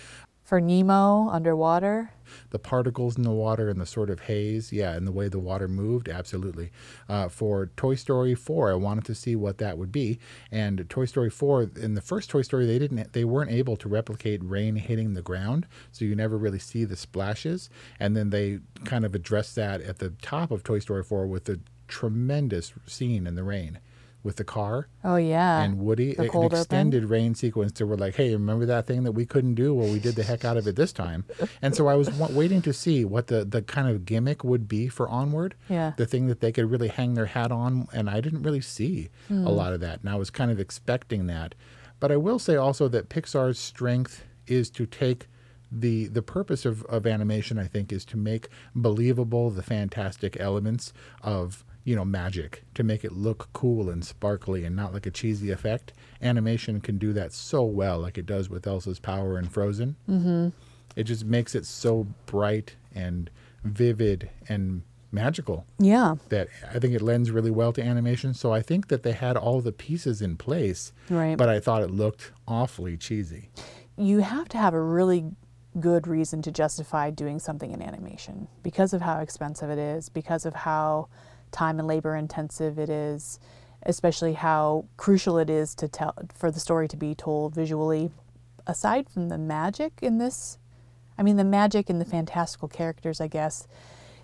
For 0.49 0.59
Nemo 0.59 1.29
underwater. 1.29 2.11
The 2.49 2.57
particles 2.57 3.17
in 3.17 3.23
the 3.23 3.29
water 3.29 3.69
and 3.69 3.79
the 3.79 3.85
sort 3.85 4.09
of 4.09 4.21
haze, 4.21 4.73
yeah, 4.73 4.93
and 4.93 5.05
the 5.05 5.11
way 5.11 5.27
the 5.27 5.37
water 5.37 5.67
moved, 5.67 6.09
absolutely. 6.09 6.71
Uh, 7.07 7.29
for 7.29 7.67
Toy 7.77 7.93
Story 7.93 8.33
4, 8.33 8.71
I 8.71 8.73
wanted 8.73 9.05
to 9.05 9.13
see 9.13 9.35
what 9.35 9.59
that 9.59 9.77
would 9.77 9.91
be, 9.91 10.17
and 10.51 10.89
Toy 10.89 11.05
Story 11.05 11.29
4, 11.29 11.69
in 11.75 11.93
the 11.93 12.01
first 12.01 12.31
Toy 12.31 12.41
Story, 12.41 12.65
they 12.65 12.79
didn't, 12.79 13.13
they 13.13 13.25
weren't 13.25 13.51
able 13.51 13.77
to 13.77 13.87
replicate 13.87 14.43
rain 14.43 14.75
hitting 14.75 15.13
the 15.13 15.21
ground, 15.21 15.67
so 15.91 16.03
you 16.03 16.15
never 16.15 16.35
really 16.35 16.57
see 16.57 16.83
the 16.83 16.95
splashes. 16.95 17.69
And 17.99 18.17
then 18.17 18.31
they 18.31 18.57
kind 18.85 19.05
of 19.05 19.13
addressed 19.13 19.55
that 19.55 19.81
at 19.81 19.99
the 19.99 20.09
top 20.21 20.49
of 20.49 20.63
Toy 20.63 20.79
Story 20.79 21.03
4 21.03 21.27
with 21.27 21.45
the 21.45 21.59
tremendous 21.87 22.73
scene 22.87 23.27
in 23.27 23.35
the 23.35 23.43
rain 23.43 23.79
with 24.21 24.35
the 24.35 24.43
car. 24.43 24.87
Oh 25.03 25.15
yeah. 25.15 25.61
and 25.61 25.79
Woody, 25.79 26.13
The 26.13 26.23
an 26.23 26.29
cold 26.29 26.45
open. 26.47 26.57
extended 26.59 27.05
rain 27.05 27.35
sequence. 27.35 27.71
They 27.71 27.85
were 27.85 27.95
like, 27.97 28.15
"Hey, 28.15 28.33
remember 28.33 28.65
that 28.65 28.85
thing 28.85 29.03
that 29.03 29.13
we 29.13 29.25
couldn't 29.25 29.55
do? 29.55 29.73
Well, 29.73 29.91
we 29.91 29.99
did 29.99 30.15
the 30.15 30.23
heck 30.23 30.43
out 30.43 30.57
of 30.57 30.67
it 30.67 30.75
this 30.75 30.91
time." 30.91 31.23
And 31.61 31.73
so 31.75 31.87
I 31.87 31.95
was 31.95 32.11
wa- 32.11 32.27
waiting 32.31 32.61
to 32.63 32.73
see 32.73 33.05
what 33.05 33.27
the 33.27 33.45
the 33.45 33.61
kind 33.61 33.87
of 33.87 34.03
gimmick 34.05 34.43
would 34.43 34.67
be 34.67 34.87
for 34.89 35.07
Onward. 35.07 35.55
Yeah. 35.69 35.93
the 35.97 36.05
thing 36.05 36.27
that 36.27 36.41
they 36.41 36.51
could 36.51 36.69
really 36.69 36.89
hang 36.89 37.13
their 37.13 37.27
hat 37.27 37.51
on, 37.51 37.87
and 37.93 38.09
I 38.09 38.19
didn't 38.21 38.43
really 38.43 38.61
see 38.61 39.09
Hmm. 39.29 39.47
a 39.47 39.51
lot 39.51 39.71
of 39.73 39.79
that, 39.79 40.01
and 40.01 40.09
I 40.09 40.15
was 40.15 40.29
kind 40.29 40.51
of 40.51 40.59
expecting 40.59 41.27
that. 41.27 41.55
But 42.01 42.11
I 42.11 42.17
will 42.17 42.39
say 42.39 42.55
also 42.55 42.87
that 42.89 43.09
Pixar's 43.09 43.57
strength 43.59 44.25
is 44.47 44.69
to 44.71 44.85
take 44.85 45.27
the 45.71 46.07
the 46.07 46.21
purpose 46.23 46.65
of, 46.65 46.83
of 46.85 47.05
animation, 47.07 47.57
I 47.59 47.67
think, 47.67 47.93
is 47.93 48.03
to 48.05 48.17
make 48.17 48.49
believable 48.75 49.49
the 49.49 49.61
fantastic 49.63 50.35
elements 50.39 50.91
of 51.21 51.63
you 51.89 51.95
know 51.95 52.05
magic 52.05 52.63
to 52.75 52.83
make 52.83 53.03
it 53.03 53.13
look 53.13 53.49
cool 53.51 53.89
and 53.89 54.05
sparkly 54.05 54.63
and 54.63 54.75
not 54.75 54.93
like 54.93 55.07
a 55.07 55.11
cheesy 55.11 55.49
effect. 55.49 55.91
Animation 56.21 56.81
can 56.81 56.99
do 56.99 57.13
that 57.13 57.33
so 57.33 57.63
well, 57.63 57.97
like 57.97 58.15
it 58.15 58.27
does 58.27 58.47
with 58.47 58.67
Elsa's 58.67 58.99
power 58.99 59.39
in 59.39 59.49
Frozen. 59.49 59.95
Mm-hmm. 60.07 60.49
It 60.95 61.05
just 61.05 61.25
makes 61.25 61.55
it 61.55 61.65
so 61.65 62.05
bright 62.27 62.75
and 62.93 63.31
vivid 63.63 64.29
and 64.47 64.83
magical. 65.11 65.65
Yeah. 65.79 66.17
That 66.29 66.49
I 66.71 66.77
think 66.77 66.93
it 66.93 67.01
lends 67.01 67.31
really 67.31 67.49
well 67.49 67.73
to 67.73 67.81
animation. 67.81 68.35
So 68.35 68.53
I 68.53 68.61
think 68.61 68.89
that 68.89 69.01
they 69.01 69.13
had 69.13 69.35
all 69.35 69.59
the 69.59 69.71
pieces 69.71 70.21
in 70.21 70.37
place. 70.37 70.93
Right. 71.09 71.35
But 71.35 71.49
I 71.49 71.59
thought 71.59 71.81
it 71.81 71.89
looked 71.89 72.31
awfully 72.47 72.97
cheesy. 72.97 73.49
You 73.97 74.19
have 74.19 74.47
to 74.49 74.59
have 74.59 74.75
a 74.75 74.81
really 74.81 75.25
good 75.79 76.05
reason 76.05 76.43
to 76.43 76.51
justify 76.51 77.09
doing 77.09 77.39
something 77.39 77.71
in 77.71 77.81
animation 77.81 78.47
because 78.61 78.93
of 78.93 79.01
how 79.01 79.21
expensive 79.21 79.71
it 79.71 79.79
is, 79.79 80.07
because 80.09 80.45
of 80.45 80.53
how 80.53 81.07
time 81.51 81.79
and 81.79 81.87
labor 81.87 82.15
intensive 82.15 82.77
it 82.79 82.89
is, 82.89 83.39
especially 83.83 84.33
how 84.33 84.85
crucial 84.97 85.37
it 85.37 85.49
is 85.49 85.75
to 85.75 85.87
tell 85.87 86.13
for 86.33 86.51
the 86.51 86.59
story 86.59 86.87
to 86.87 86.97
be 86.97 87.15
told 87.15 87.55
visually. 87.55 88.11
Aside 88.67 89.09
from 89.09 89.29
the 89.29 89.37
magic 89.37 89.93
in 90.01 90.17
this, 90.17 90.57
I 91.17 91.23
mean 91.23 91.37
the 91.37 91.43
magic 91.43 91.89
and 91.89 91.99
the 91.99 92.05
fantastical 92.05 92.67
characters, 92.67 93.19
I 93.19 93.27
guess, 93.27 93.67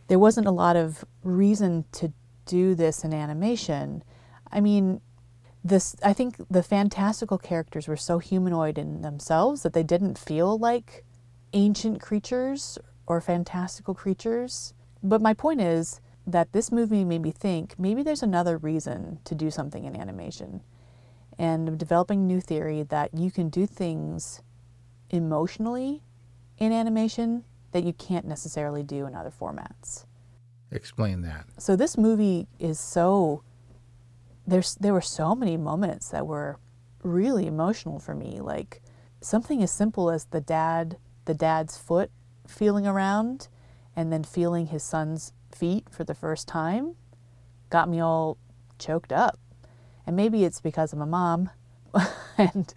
there 0.07 0.19
wasn't 0.19 0.47
a 0.47 0.51
lot 0.51 0.75
of 0.75 1.03
reason 1.23 1.85
to 1.93 2.13
do 2.45 2.75
this 2.75 3.03
in 3.03 3.13
animation. 3.13 4.03
I 4.51 4.61
mean, 4.61 5.01
this 5.63 5.95
I 6.03 6.13
think 6.13 6.35
the 6.49 6.61
fantastical 6.61 7.39
characters 7.39 7.87
were 7.87 7.97
so 7.97 8.19
humanoid 8.19 8.77
in 8.77 9.01
themselves 9.01 9.63
that 9.63 9.73
they 9.73 9.83
didn't 9.83 10.17
feel 10.17 10.57
like 10.57 11.03
ancient 11.53 12.01
creatures 12.01 12.77
or 13.07 13.19
fantastical 13.19 13.95
creatures. 13.95 14.73
But 15.01 15.21
my 15.21 15.33
point 15.33 15.61
is 15.61 16.01
that 16.27 16.51
this 16.53 16.71
movie 16.71 17.03
made 17.03 17.21
me 17.21 17.31
think 17.31 17.77
maybe 17.77 18.03
there's 18.03 18.23
another 18.23 18.57
reason 18.57 19.19
to 19.25 19.35
do 19.35 19.51
something 19.51 19.85
in 19.85 19.95
animation. 19.95 20.61
And 21.37 21.67
I'm 21.67 21.77
developing 21.77 22.25
new 22.25 22.41
theory 22.41 22.83
that 22.83 23.13
you 23.13 23.29
can 23.29 23.49
do 23.49 23.65
things 23.65 24.41
emotionally 25.09 26.01
in 26.57 26.71
animation 26.71 27.43
that 27.71 27.83
you 27.83 27.93
can't 27.93 28.25
necessarily 28.25 28.83
do 28.83 29.05
in 29.05 29.15
other 29.15 29.31
formats. 29.31 30.05
Explain 30.71 31.21
that. 31.21 31.45
So 31.57 31.75
this 31.75 31.97
movie 31.97 32.47
is 32.59 32.79
so 32.79 33.43
there's 34.47 34.75
there 34.75 34.93
were 34.93 35.01
so 35.01 35.35
many 35.35 35.57
moments 35.57 36.09
that 36.09 36.25
were 36.25 36.59
really 37.03 37.45
emotional 37.47 37.99
for 37.99 38.15
me 38.15 38.39
like 38.39 38.81
something 39.21 39.61
as 39.61 39.71
simple 39.71 40.09
as 40.09 40.25
the 40.25 40.41
dad 40.41 40.97
the 41.25 41.33
dad's 41.33 41.77
foot 41.77 42.11
feeling 42.47 42.85
around 42.87 43.47
and 43.95 44.11
then 44.11 44.23
feeling 44.23 44.67
his 44.67 44.83
son's 44.83 45.33
feet 45.55 45.87
for 45.89 46.03
the 46.03 46.13
first 46.13 46.47
time 46.47 46.95
got 47.69 47.89
me 47.89 47.99
all 47.99 48.37
choked 48.77 49.11
up. 49.11 49.39
And 50.05 50.15
maybe 50.15 50.43
it's 50.43 50.61
because 50.61 50.93
I'm 50.93 51.01
a 51.01 51.05
mom 51.05 51.49
and 52.37 52.73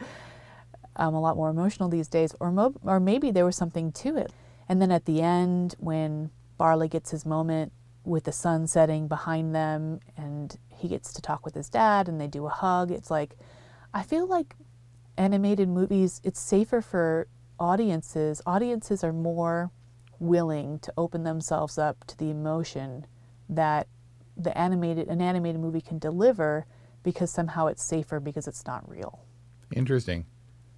I'm 0.97 1.15
a 1.15 1.21
lot 1.21 1.37
more 1.37 1.51
emotional 1.51 1.89
these 1.89 2.09
days, 2.09 2.35
or, 2.41 2.51
mo- 2.51 2.75
or 2.83 2.99
maybe 2.99 3.31
there 3.31 3.45
was 3.45 3.57
something 3.57 3.93
to 3.93 4.17
it. 4.17 4.33
And 4.69 4.83
then 4.83 4.91
at 4.91 5.05
the 5.05 5.21
end, 5.23 5.75
when 5.79 6.31
Barley 6.57 6.89
gets 6.89 7.11
his 7.11 7.25
moment 7.25 7.73
with 8.05 8.25
the 8.25 8.33
sun 8.33 8.67
setting 8.67 9.07
behind 9.07 9.55
them 9.55 10.01
and 10.17 10.59
he 10.69 10.89
gets 10.89 11.13
to 11.13 11.23
talk 11.23 11.45
with 11.45 11.55
his 11.55 11.69
dad 11.69 12.09
and 12.09 12.21
they 12.21 12.27
do 12.27 12.47
a 12.47 12.51
hug, 12.51 12.91
it's 12.91 13.11
like, 13.11 13.37
I 13.95 14.03
feel 14.03 14.27
like 14.27 14.55
animated 15.17 15.69
movies, 15.69 16.21
it's 16.25 16.41
safer 16.41 16.81
for 16.81 17.29
audiences. 17.61 18.41
Audiences 18.47 19.05
are 19.05 19.13
more 19.13 19.71
willing 20.19 20.79
to 20.81 20.93
open 20.97 21.25
themselves 21.25 21.79
up 21.79 22.05
to 22.07 22.17
the 22.19 22.31
emotion 22.31 23.07
that 23.49 23.87
the 24.37 24.57
animated 24.57 25.09
an 25.09 25.21
animated 25.21 25.61
movie 25.61 25.81
can 25.81 25.99
deliver 25.99 26.67
because 27.03 27.31
somehow 27.31 27.67
it's 27.67 27.83
safer 27.83 28.21
because 28.21 28.47
it's 28.47 28.67
not 28.67 28.89
real. 28.89 29.21
Interesting. 29.75 30.27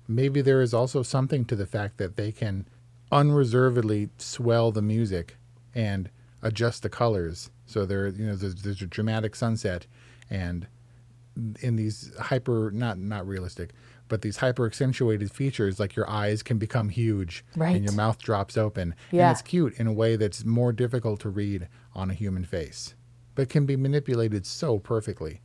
Maybe 0.08 0.40
there 0.40 0.60
is 0.60 0.74
also 0.74 1.02
something 1.02 1.44
to 1.46 1.56
the 1.56 1.66
fact 1.66 1.98
that 1.98 2.16
they 2.16 2.32
can 2.32 2.66
unreservedly 3.12 4.10
swell 4.18 4.72
the 4.72 4.82
music 4.82 5.36
and 5.74 6.10
adjust 6.42 6.82
the 6.82 6.88
colors. 6.88 7.50
So 7.66 7.84
there, 7.86 8.08
you 8.08 8.26
know, 8.26 8.34
there's, 8.34 8.56
there's 8.56 8.82
a 8.82 8.86
dramatic 8.86 9.36
sunset, 9.36 9.86
and 10.28 10.66
in 11.60 11.76
these 11.76 12.12
hyper, 12.18 12.70
not 12.72 12.98
not 12.98 13.26
realistic, 13.26 13.70
but 14.10 14.20
these 14.20 14.36
hyper 14.38 14.66
accentuated 14.66 15.30
features, 15.32 15.80
like 15.80 15.96
your 15.96 16.10
eyes 16.10 16.42
can 16.42 16.58
become 16.58 16.90
huge 16.90 17.42
Right. 17.56 17.74
and 17.76 17.82
your 17.84 17.94
mouth 17.94 18.18
drops 18.18 18.58
open, 18.58 18.94
Yeah. 19.10 19.28
and 19.28 19.32
it's 19.32 19.40
cute 19.40 19.72
in 19.78 19.86
a 19.86 19.92
way 19.92 20.16
that's 20.16 20.44
more 20.44 20.72
difficult 20.72 21.20
to 21.20 21.30
read 21.30 21.68
on 21.94 22.10
a 22.10 22.14
human 22.14 22.44
face, 22.44 22.94
but 23.36 23.48
can 23.48 23.64
be 23.64 23.76
manipulated 23.76 24.44
so 24.44 24.78
perfectly, 24.78 25.40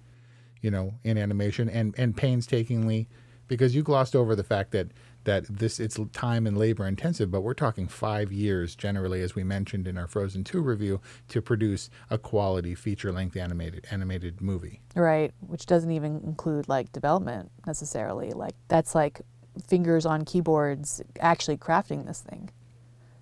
you 0.61 0.69
know, 0.71 0.95
in 1.05 1.17
animation 1.17 1.69
and 1.69 1.93
and 1.97 2.17
painstakingly, 2.17 3.07
because 3.47 3.75
you 3.75 3.83
glossed 3.83 4.15
over 4.15 4.35
the 4.35 4.43
fact 4.43 4.71
that 4.71 4.87
that 5.25 5.45
this 5.47 5.79
it's 5.79 5.99
time 6.13 6.47
and 6.47 6.57
labor 6.57 6.87
intensive, 6.87 7.29
but 7.29 7.41
we're 7.41 7.53
talking 7.53 7.87
five 7.87 8.31
years 8.31 8.75
generally, 8.75 9.21
as 9.21 9.35
we 9.35 9.43
mentioned 9.43 9.87
in 9.87 9.97
our 9.97 10.07
Frozen 10.07 10.45
Two 10.45 10.61
review, 10.61 11.01
to 11.27 11.41
produce 11.41 11.89
a 12.09 12.17
quality 12.17 12.73
feature 12.73 13.11
length 13.11 13.35
animated 13.35 13.85
animated 13.91 14.41
movie. 14.41 14.81
Right, 14.95 15.33
which 15.41 15.65
doesn't 15.65 15.91
even 15.91 16.21
include 16.25 16.67
like 16.69 16.91
development 16.91 17.51
necessarily. 17.67 18.31
Like 18.31 18.55
that's 18.67 18.95
like 18.95 19.21
fingers 19.67 20.05
on 20.05 20.25
keyboards 20.25 21.01
actually 21.19 21.57
crafting 21.57 22.05
this 22.05 22.21
thing. 22.21 22.49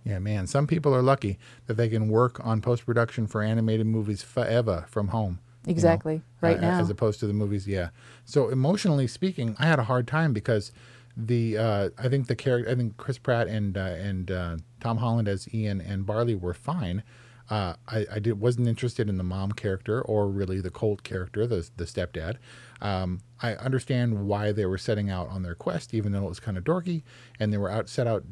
Yeah, 0.06 0.20
man. 0.20 0.48
Some 0.48 0.68
people 0.68 0.94
are 0.94 1.02
lucky 1.02 1.40
that 1.68 1.76
they 1.76 1.88
can 1.90 2.10
work 2.10 2.46
on 2.46 2.62
post 2.62 2.86
production 2.86 3.26
for 3.26 3.42
animated 3.42 3.88
movies 3.88 4.22
forever 4.22 4.86
from 4.90 5.10
home. 5.10 5.40
you 5.66 5.70
know, 5.70 5.72
Exactly, 5.72 6.22
right 6.42 6.58
uh, 6.58 6.62
now. 6.62 6.80
As 6.80 6.90
opposed 6.90 7.20
to 7.22 7.28
the 7.28 7.34
movies, 7.34 7.68
yeah. 7.68 7.90
So 8.26 8.50
emotionally 8.50 9.08
speaking, 9.08 9.56
I 9.60 9.66
had 9.66 9.80
a 9.80 9.84
hard 9.84 10.08
time 10.08 10.34
because 10.34 10.74
the 11.16 11.58
uh, 11.58 11.90
I 11.98 12.10
think 12.10 12.28
the 12.28 12.36
character 12.36 12.72
I 12.72 12.76
think 12.76 12.98
Chris 12.98 13.18
Pratt 13.18 13.48
and 13.48 13.78
uh, 13.78 13.82
and 13.82 14.32
uh, 14.32 14.58
Tom 14.80 14.98
Holland 14.98 15.28
as 15.28 15.52
Ian 15.54 15.82
and 15.82 16.06
Barley 16.06 16.36
were 16.36 16.54
fine. 16.54 17.04
Uh, 17.50 17.76
I, 17.90 18.06
I 18.14 18.20
did, 18.20 18.40
wasn't 18.40 18.70
interested 18.70 19.10
in 19.10 19.18
the 19.18 19.24
mom 19.24 19.52
character 19.52 20.02
or 20.02 20.30
really 20.30 20.62
the 20.62 20.72
Colt 20.72 21.04
character, 21.04 21.46
the 21.46 21.70
the 21.76 21.86
stepdad. 21.86 22.38
Um, 22.82 23.22
I 23.42 23.56
understand 23.56 24.28
why 24.28 24.52
they 24.52 24.66
were 24.66 24.78
setting 24.78 25.10
out 25.10 25.30
on 25.30 25.44
their 25.44 25.56
quest, 25.56 25.94
even 25.94 26.12
though 26.12 26.26
it 26.26 26.30
was 26.30 26.40
kind 26.40 26.58
of 26.58 26.64
dorky, 26.64 27.04
and 27.40 27.52
they 27.54 27.58
were 27.58 27.70
out 27.70 27.90
set 27.90 28.08
out 28.08 28.24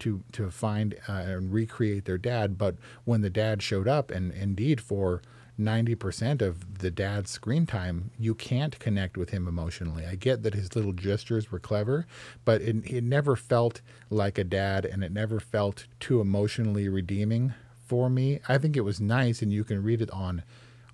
to 0.00 0.22
to 0.32 0.50
find 0.50 0.94
uh, 1.08 1.12
and 1.12 1.52
recreate 1.52 2.04
their 2.04 2.18
dad. 2.18 2.56
But 2.56 2.76
when 3.04 3.22
the 3.22 3.30
dad 3.30 3.62
showed 3.62 3.88
up, 3.88 4.10
and 4.10 4.32
indeed 4.32 4.80
for 4.80 5.22
ninety 5.58 5.94
percent 5.94 6.40
of 6.40 6.78
the 6.78 6.90
dad's 6.90 7.30
screen 7.30 7.66
time, 7.66 8.10
you 8.18 8.34
can't 8.34 8.78
connect 8.78 9.18
with 9.18 9.30
him 9.30 9.46
emotionally. 9.48 10.06
I 10.06 10.14
get 10.14 10.42
that 10.44 10.54
his 10.54 10.74
little 10.76 10.92
gestures 10.92 11.50
were 11.50 11.58
clever, 11.58 12.06
but 12.44 12.62
it, 12.62 12.76
it 12.90 13.04
never 13.04 13.36
felt 13.36 13.80
like 14.08 14.38
a 14.38 14.44
dad, 14.44 14.84
and 14.84 15.02
it 15.04 15.12
never 15.12 15.40
felt 15.40 15.86
too 16.00 16.20
emotionally 16.20 16.88
redeeming 16.88 17.54
for 17.86 18.08
me. 18.08 18.40
I 18.48 18.58
think 18.58 18.76
it 18.76 18.82
was 18.82 19.00
nice, 19.00 19.42
and 19.42 19.52
you 19.52 19.64
can 19.64 19.82
read 19.82 20.00
it 20.00 20.10
on 20.10 20.44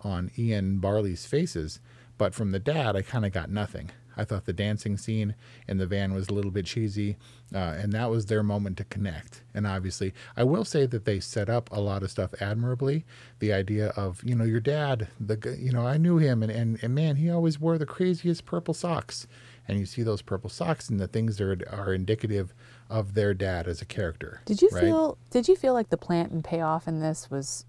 on 0.00 0.30
Ian 0.38 0.78
Barley's 0.78 1.26
faces. 1.26 1.80
But 2.16 2.34
from 2.34 2.52
the 2.52 2.58
dad, 2.58 2.96
I 2.96 3.02
kind 3.02 3.24
of 3.24 3.32
got 3.32 3.50
nothing. 3.50 3.90
I 4.16 4.24
thought 4.24 4.44
the 4.44 4.52
dancing 4.52 4.96
scene 4.96 5.34
in 5.68 5.78
the 5.78 5.86
van 5.86 6.14
was 6.14 6.28
a 6.28 6.34
little 6.34 6.50
bit 6.50 6.66
cheesy, 6.66 7.16
uh, 7.54 7.76
and 7.78 7.92
that 7.92 8.10
was 8.10 8.26
their 8.26 8.42
moment 8.42 8.76
to 8.78 8.84
connect. 8.84 9.42
And 9.52 9.66
obviously, 9.66 10.12
I 10.36 10.44
will 10.44 10.64
say 10.64 10.86
that 10.86 11.04
they 11.04 11.20
set 11.20 11.48
up 11.48 11.70
a 11.72 11.80
lot 11.80 12.02
of 12.02 12.10
stuff 12.10 12.34
admirably. 12.40 13.04
The 13.38 13.52
idea 13.52 13.88
of 13.88 14.22
you 14.24 14.34
know 14.34 14.44
your 14.44 14.60
dad, 14.60 15.08
the 15.20 15.56
you 15.58 15.72
know 15.72 15.86
I 15.86 15.96
knew 15.96 16.18
him, 16.18 16.42
and 16.42 16.52
and, 16.52 16.78
and 16.82 16.94
man, 16.94 17.16
he 17.16 17.30
always 17.30 17.60
wore 17.60 17.78
the 17.78 17.86
craziest 17.86 18.44
purple 18.44 18.74
socks. 18.74 19.26
And 19.66 19.78
you 19.78 19.86
see 19.86 20.02
those 20.02 20.20
purple 20.20 20.50
socks, 20.50 20.90
and 20.90 21.00
the 21.00 21.08
things 21.08 21.38
that 21.38 21.44
are, 21.44 21.80
are 21.80 21.94
indicative 21.94 22.52
of 22.90 23.14
their 23.14 23.32
dad 23.32 23.66
as 23.66 23.80
a 23.80 23.86
character. 23.86 24.42
Did 24.44 24.60
you 24.60 24.68
right? 24.72 24.82
feel 24.82 25.18
did 25.30 25.48
you 25.48 25.56
feel 25.56 25.72
like 25.72 25.88
the 25.88 25.96
plant 25.96 26.32
and 26.32 26.44
payoff 26.44 26.86
in 26.86 27.00
this 27.00 27.30
was 27.30 27.64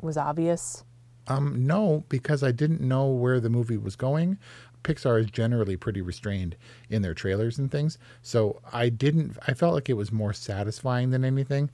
was 0.00 0.16
obvious? 0.16 0.84
Um, 1.26 1.66
no, 1.66 2.04
because 2.08 2.42
I 2.42 2.52
didn't 2.52 2.80
know 2.80 3.06
where 3.08 3.40
the 3.40 3.48
movie 3.48 3.78
was 3.78 3.96
going. 3.96 4.38
Pixar 4.84 5.18
is 5.18 5.30
generally 5.30 5.76
pretty 5.76 6.00
restrained 6.00 6.56
in 6.88 7.02
their 7.02 7.14
trailers 7.14 7.58
and 7.58 7.70
things, 7.70 7.98
so 8.22 8.60
I 8.72 8.88
didn't. 8.90 9.36
I 9.48 9.54
felt 9.54 9.74
like 9.74 9.88
it 9.88 9.94
was 9.94 10.12
more 10.12 10.32
satisfying 10.32 11.10
than 11.10 11.24
anything, 11.24 11.70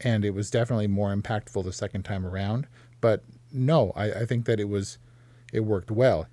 and 0.00 0.24
it 0.24 0.30
was 0.30 0.50
definitely 0.50 0.86
more 0.86 1.14
impactful 1.14 1.64
the 1.64 1.72
second 1.72 2.04
time 2.04 2.24
around. 2.24 2.66
But 3.00 3.24
no, 3.52 3.92
I, 3.94 4.12
I 4.12 4.26
think 4.26 4.46
that 4.46 4.60
it 4.60 4.68
was, 4.68 4.98
it 5.52 5.60
worked 5.60 5.90
well. 5.90 6.26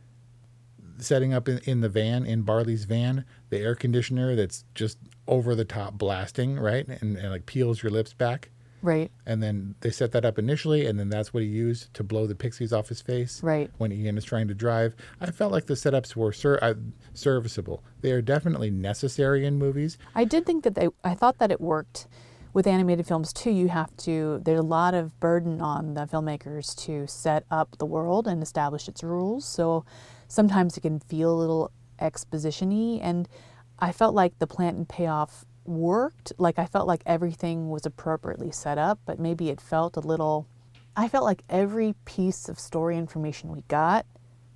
Setting 0.97 1.33
up 1.33 1.49
in, 1.49 1.59
in 1.65 1.81
the 1.81 1.89
van, 1.89 2.25
in 2.25 2.43
Barley's 2.43 2.85
van, 2.85 3.25
the 3.49 3.59
air 3.59 3.75
conditioner 3.75 4.35
that's 4.35 4.63
just 4.73 4.97
over 5.27 5.55
the 5.55 5.65
top 5.65 5.95
blasting, 5.95 6.57
right, 6.57 6.87
and, 6.87 7.17
and 7.17 7.31
like 7.31 7.45
peels 7.45 7.83
your 7.83 7.91
lips 7.91 8.13
back 8.13 8.51
Right. 8.81 9.11
and 9.25 9.41
then 9.41 9.75
they 9.81 9.89
set 9.89 10.11
that 10.11 10.25
up 10.25 10.37
initially, 10.37 10.85
and 10.85 10.99
then 10.99 11.09
that's 11.09 11.33
what 11.33 11.41
he 11.43 11.49
used 11.49 11.93
to 11.95 12.03
blow 12.03 12.27
the 12.27 12.35
pixies 12.35 12.71
off 12.71 12.89
his 12.89 13.01
face. 13.01 13.41
Right. 13.41 13.71
When 13.77 13.91
Ian 13.91 14.17
is 14.17 14.23
trying 14.23 14.47
to 14.49 14.53
drive, 14.53 14.95
I 15.19 15.31
felt 15.31 15.51
like 15.51 15.65
the 15.65 15.73
setups 15.73 16.15
were 16.15 16.31
ser- 16.31 16.59
uh, 16.61 16.75
serviceable. 17.13 17.83
They 18.01 18.11
are 18.11 18.21
definitely 18.21 18.69
necessary 18.69 19.45
in 19.45 19.57
movies. 19.57 19.97
I 20.13 20.23
did 20.25 20.45
think 20.45 20.63
that 20.63 20.75
they 20.75 20.89
I 21.03 21.15
thought 21.15 21.39
that 21.39 21.51
it 21.51 21.59
worked 21.59 22.07
with 22.53 22.67
animated 22.67 23.05
films 23.05 23.33
too, 23.33 23.51
you 23.51 23.67
have 23.67 23.95
to. 23.97 24.39
There's 24.45 24.59
a 24.59 24.63
lot 24.63 24.93
of 24.93 25.19
burden 25.19 25.59
on 25.61 25.93
the 25.93 26.05
filmmakers 26.05 26.73
to 26.85 27.05
set 27.05 27.43
up 27.51 27.77
the 27.79 27.85
world 27.85 28.27
and 28.27 28.41
establish 28.41 28.87
its 28.87 29.03
rules. 29.03 29.45
So 29.45 29.83
sometimes 30.29 30.77
it 30.77 30.81
can 30.81 30.99
feel 30.99 31.33
a 31.33 31.35
little 31.35 31.71
expositiony, 31.99 32.99
and 33.01 33.27
I 33.79 33.91
felt 33.91 34.15
like 34.15 34.39
the 34.39 34.47
plant 34.47 34.77
and 34.77 34.87
payoff 34.87 35.43
worked. 35.65 36.33
Like 36.37 36.59
I 36.59 36.65
felt 36.65 36.87
like 36.87 37.03
everything 37.05 37.69
was 37.69 37.85
appropriately 37.85 38.51
set 38.51 38.77
up, 38.77 38.99
but 39.05 39.19
maybe 39.19 39.49
it 39.49 39.61
felt 39.61 39.97
a 39.97 40.01
little. 40.01 40.47
I 40.95 41.07
felt 41.07 41.25
like 41.25 41.43
every 41.49 41.95
piece 42.05 42.47
of 42.47 42.59
story 42.59 42.97
information 42.97 43.51
we 43.51 43.63
got 43.67 44.05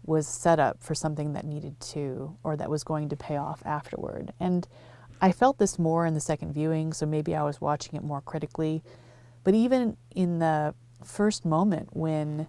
was 0.06 0.28
set 0.28 0.60
up 0.60 0.82
for 0.82 0.96
something 0.96 1.34
that 1.34 1.46
needed 1.46 1.80
to 1.80 2.36
or 2.44 2.56
that 2.56 2.70
was 2.70 2.84
going 2.84 3.10
to 3.10 3.16
pay 3.16 3.38
off 3.38 3.62
afterward. 3.66 4.34
And 4.40 4.68
I 5.22 5.32
felt 5.32 5.58
this 5.58 5.78
more 5.78 6.06
in 6.06 6.14
the 6.14 6.22
second 6.22 6.54
viewing, 6.54 6.94
so 6.94 7.06
maybe 7.06 7.36
I 7.36 7.44
was 7.44 7.60
watching 7.60 7.96
it 7.96 8.04
more 8.04 8.22
critically. 8.22 8.84
But 9.44 9.54
even 9.54 9.98
in 10.16 10.40
the 10.40 10.74
first 11.04 11.46
moment 11.46 11.90
when 11.92 12.48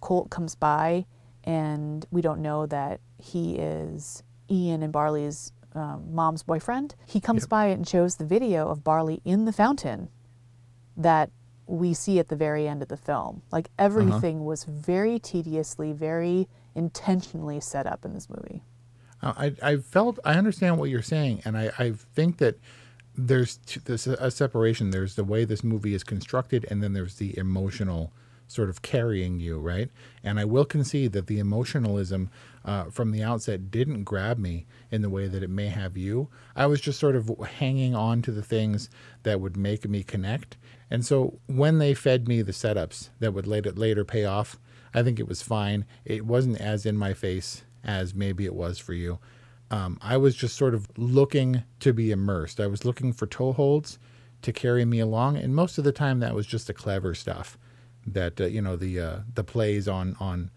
Colt 0.00 0.30
comes 0.30 0.54
by 0.54 1.06
and 1.44 2.06
we 2.10 2.22
don't 2.22 2.42
know 2.42 2.66
that 2.66 3.00
he 3.18 3.56
is 3.56 4.22
Ian 4.50 4.82
and 4.82 4.92
Barley's 4.92 5.52
um, 5.76 6.14
mom's 6.14 6.42
boyfriend, 6.42 6.94
he 7.06 7.20
comes 7.20 7.42
Yep. 7.44 7.48
by 7.50 7.66
and 7.66 7.86
shows 7.86 8.16
the 8.16 8.24
video 8.24 8.68
of 8.68 8.82
Barley 8.82 9.20
in 9.24 9.44
the 9.44 9.52
fountain 9.52 10.08
that 10.96 11.30
we 11.66 11.92
see 11.94 12.18
at 12.18 12.28
the 12.28 12.36
very 12.36 12.66
end 12.68 12.82
of 12.82 12.88
the 12.88 12.96
film. 12.96 13.42
Like 13.50 13.70
everything 13.78 14.44
was 14.44 14.64
very 14.64 15.18
tediously, 15.18 15.92
very 15.92 16.48
intentionally 16.74 17.60
set 17.60 17.86
up 17.86 18.04
in 18.04 18.14
this 18.14 18.28
movie. 18.30 18.62
Uh, 19.22 19.32
I, 19.36 19.54
I 19.72 19.76
felt 19.78 20.18
I 20.24 20.34
understand 20.34 20.78
what 20.78 20.90
you're 20.90 21.02
saying, 21.02 21.42
and 21.44 21.56
I, 21.56 21.72
I 21.78 21.92
think 21.92 22.38
that 22.38 22.56
there's 23.16 23.56
t- 23.66 23.80
this 23.84 24.06
a 24.06 24.30
separation. 24.30 24.90
There's 24.90 25.14
the 25.16 25.24
way 25.24 25.44
this 25.44 25.64
movie 25.64 25.94
is 25.94 26.04
constructed, 26.04 26.66
and 26.70 26.82
then 26.82 26.92
there's 26.92 27.16
the 27.16 27.36
emotional 27.38 28.12
sort 28.48 28.68
of 28.68 28.82
carrying 28.82 29.40
you, 29.40 29.58
right? 29.58 29.90
And 30.22 30.38
I 30.38 30.44
will 30.44 30.64
concede 30.64 31.12
that 31.12 31.26
the 31.26 31.38
emotionalism 31.38 32.30
uh, 32.64 32.84
from 32.84 33.10
the 33.10 33.22
outset 33.22 33.70
didn't 33.70 34.04
grab 34.04 34.38
me 34.38 34.66
in 34.90 35.02
the 35.02 35.10
way 35.10 35.28
that 35.28 35.42
it 35.42 35.50
may 35.50 35.68
have 35.68 35.96
you. 35.96 36.28
I 36.54 36.66
was 36.66 36.80
just 36.80 36.98
sort 36.98 37.16
of 37.16 37.28
hanging 37.58 37.94
on 37.94 38.22
to 38.22 38.32
the 38.32 38.42
things 38.42 38.90
that 39.22 39.40
would 39.40 39.56
make 39.56 39.88
me 39.88 40.02
connect. 40.02 40.56
And 40.90 41.04
so 41.04 41.38
when 41.46 41.78
they 41.78 41.94
fed 41.94 42.28
me 42.28 42.42
the 42.42 42.52
setups 42.52 43.10
that 43.20 43.32
would 43.32 43.46
later 43.46 43.72
later 43.72 44.04
pay 44.04 44.24
off, 44.24 44.58
I 44.94 45.02
think 45.02 45.18
it 45.18 45.28
was 45.28 45.42
fine. 45.42 45.84
It 46.04 46.26
wasn't 46.26 46.60
as 46.60 46.86
in 46.86 46.96
my 46.96 47.14
face 47.14 47.64
as 47.84 48.14
maybe 48.14 48.44
it 48.44 48.54
was 48.54 48.78
for 48.78 48.94
you. 48.94 49.18
Um, 49.70 49.98
I 50.00 50.16
was 50.16 50.36
just 50.36 50.56
sort 50.56 50.74
of 50.74 50.88
looking 50.96 51.64
to 51.80 51.92
be 51.92 52.12
immersed. 52.12 52.60
I 52.60 52.68
was 52.68 52.84
looking 52.84 53.12
for 53.12 53.26
toeholds 53.26 53.98
to 54.42 54.52
carry 54.52 54.84
me 54.84 55.00
along, 55.00 55.36
and 55.36 55.54
most 55.54 55.76
of 55.76 55.84
the 55.84 55.92
time 55.92 56.20
that 56.20 56.34
was 56.34 56.46
just 56.46 56.68
the 56.68 56.72
clever 56.72 57.14
stuff 57.14 57.58
that 58.06 58.40
uh, 58.40 58.46
you 58.46 58.62
know 58.62 58.76
the 58.76 59.00
uh, 59.00 59.18
the 59.34 59.44
plays 59.44 59.88
on 59.88 60.16
on 60.20 60.50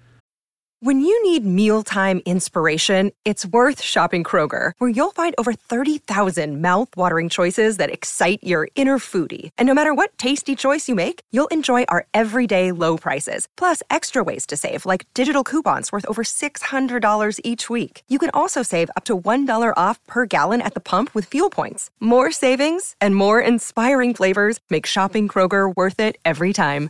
When 0.81 1.01
you 1.01 1.11
need 1.29 1.43
mealtime 1.43 2.21
inspiration, 2.23 3.11
it's 3.25 3.45
worth 3.45 3.81
shopping 3.81 4.23
Kroger, 4.23 4.71
where 4.77 4.89
you'll 4.89 5.11
find 5.11 5.35
over 5.37 5.51
30,000 5.51 6.63
mouthwatering 6.63 7.29
choices 7.29 7.75
that 7.75 7.89
excite 7.89 8.39
your 8.41 8.69
inner 8.75 8.97
foodie. 8.97 9.49
And 9.57 9.67
no 9.67 9.73
matter 9.73 9.93
what 9.93 10.17
tasty 10.17 10.55
choice 10.55 10.87
you 10.87 10.95
make, 10.95 11.19
you'll 11.33 11.51
enjoy 11.51 11.83
our 11.89 12.05
everyday 12.13 12.71
low 12.71 12.97
prices, 12.97 13.45
plus 13.57 13.81
extra 13.89 14.23
ways 14.23 14.45
to 14.47 14.55
save, 14.55 14.85
like 14.85 15.03
digital 15.13 15.43
coupons 15.43 15.91
worth 15.91 16.05
over 16.07 16.23
$600 16.23 17.41
each 17.43 17.69
week. 17.69 18.01
You 18.07 18.17
can 18.17 18.31
also 18.33 18.63
save 18.63 18.89
up 18.95 19.03
to 19.05 19.19
$1 19.19 19.77
off 19.77 19.97
per 20.07 20.25
gallon 20.25 20.61
at 20.61 20.75
the 20.75 20.79
pump 20.79 21.09
with 21.13 21.29
fuel 21.29 21.49
points. 21.49 21.89
More 21.99 22.31
savings 22.31 22.95
and 23.01 23.15
more 23.15 23.41
inspiring 23.41 24.13
flavors 24.13 24.59
make 24.69 24.87
shopping 24.87 25.27
Kroger 25.27 25.75
worth 25.75 25.99
it 25.99 26.15
every 26.23 26.53
time. 26.53 26.89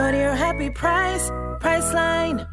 Go 0.00 0.10
to 0.10 0.16
your 0.16 0.34
happy 0.34 0.70
price, 0.70 1.28
Priceline. 1.60 2.48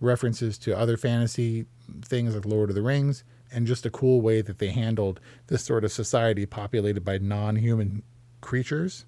references 0.00 0.58
to 0.58 0.76
other 0.76 0.96
fantasy 0.96 1.66
things 2.02 2.34
like 2.34 2.44
Lord 2.44 2.68
of 2.68 2.74
the 2.74 2.82
Rings, 2.82 3.22
and 3.52 3.64
just 3.64 3.86
a 3.86 3.90
cool 3.90 4.20
way 4.20 4.42
that 4.42 4.58
they 4.58 4.70
handled 4.70 5.20
this 5.46 5.62
sort 5.62 5.84
of 5.84 5.92
society 5.92 6.46
populated 6.46 7.04
by 7.04 7.18
non-human 7.18 8.02
creatures. 8.40 9.06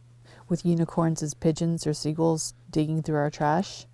With 0.49 0.65
unicorns 0.65 1.25
as 1.25 1.35
pigeons 1.35 1.85
or 1.85 1.93
seagulls 1.93 2.55
digging 2.71 3.03
through 3.03 3.17
our 3.17 3.31
trash. 3.31 3.85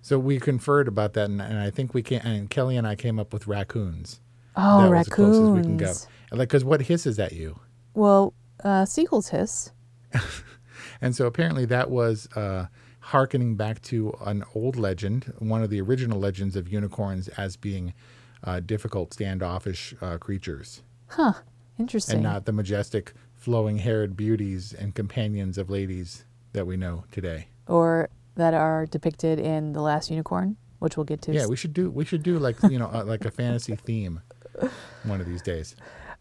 So 0.00 0.16
we 0.16 0.38
conferred 0.38 0.86
about 0.86 1.14
that, 1.14 1.28
and, 1.28 1.42
and 1.42 1.58
I 1.58 1.70
think 1.70 1.92
we 1.92 2.04
can. 2.04 2.20
And 2.20 2.48
Kelly 2.48 2.76
and 2.76 2.86
I 2.86 2.94
came 2.94 3.18
up 3.18 3.32
with 3.32 3.48
raccoons. 3.48 4.20
Oh, 4.54 4.82
That 4.82 4.90
was 4.90 5.06
the 5.06 5.10
closest 5.10 5.50
we 5.50 5.62
can 5.62 5.76
go. 5.76 5.92
Like, 6.30 6.50
because 6.50 6.64
what 6.64 6.82
hisses 6.82 7.18
at 7.18 7.32
you? 7.32 7.58
Well, 7.94 8.32
uh, 8.62 8.84
seagulls 8.84 9.30
hiss. 9.30 9.72
And 11.00 11.14
so 11.14 11.26
apparently 11.26 11.66
that 11.66 11.90
was 11.90 12.28
uh, 12.34 12.66
harkening 13.08 13.54
back 13.56 13.80
to 13.82 14.14
an 14.24 14.44
old 14.54 14.76
legend, 14.76 15.32
one 15.38 15.62
of 15.62 15.70
the 15.70 15.80
original 15.80 16.18
legends 16.18 16.56
of 16.56 16.68
unicorns 16.68 17.28
as 17.28 17.56
being 17.56 17.92
uh, 18.42 18.60
difficult, 18.60 19.12
standoffish 19.12 19.94
uh, 20.00 20.18
creatures, 20.18 20.82
Huh. 21.08 21.34
Interesting. 21.78 22.14
and 22.16 22.22
not 22.22 22.44
the 22.46 22.52
majestic, 22.52 23.12
flowing-haired 23.34 24.16
beauties 24.16 24.72
and 24.72 24.94
companions 24.94 25.58
of 25.58 25.68
ladies 25.70 26.24
that 26.52 26.66
we 26.66 26.76
know 26.76 27.04
today. 27.10 27.48
or 27.66 28.08
that 28.36 28.52
are 28.54 28.84
depicted 28.86 29.38
in 29.38 29.72
The 29.74 29.80
Last 29.80 30.10
Unicorn, 30.10 30.56
which 30.80 30.96
we'll 30.96 31.04
get 31.04 31.22
to. 31.22 31.32
Yeah, 31.32 31.46
we 31.46 31.54
should 31.56 31.72
do 31.72 31.88
we 31.90 32.04
should 32.04 32.22
do 32.24 32.38
like 32.38 32.56
you 32.64 32.78
know 32.80 32.90
uh, 32.92 33.04
like 33.04 33.24
a 33.24 33.30
fantasy 33.30 33.76
theme 33.76 34.20
one 35.04 35.20
of 35.20 35.26
these 35.26 35.40
days. 35.42 35.76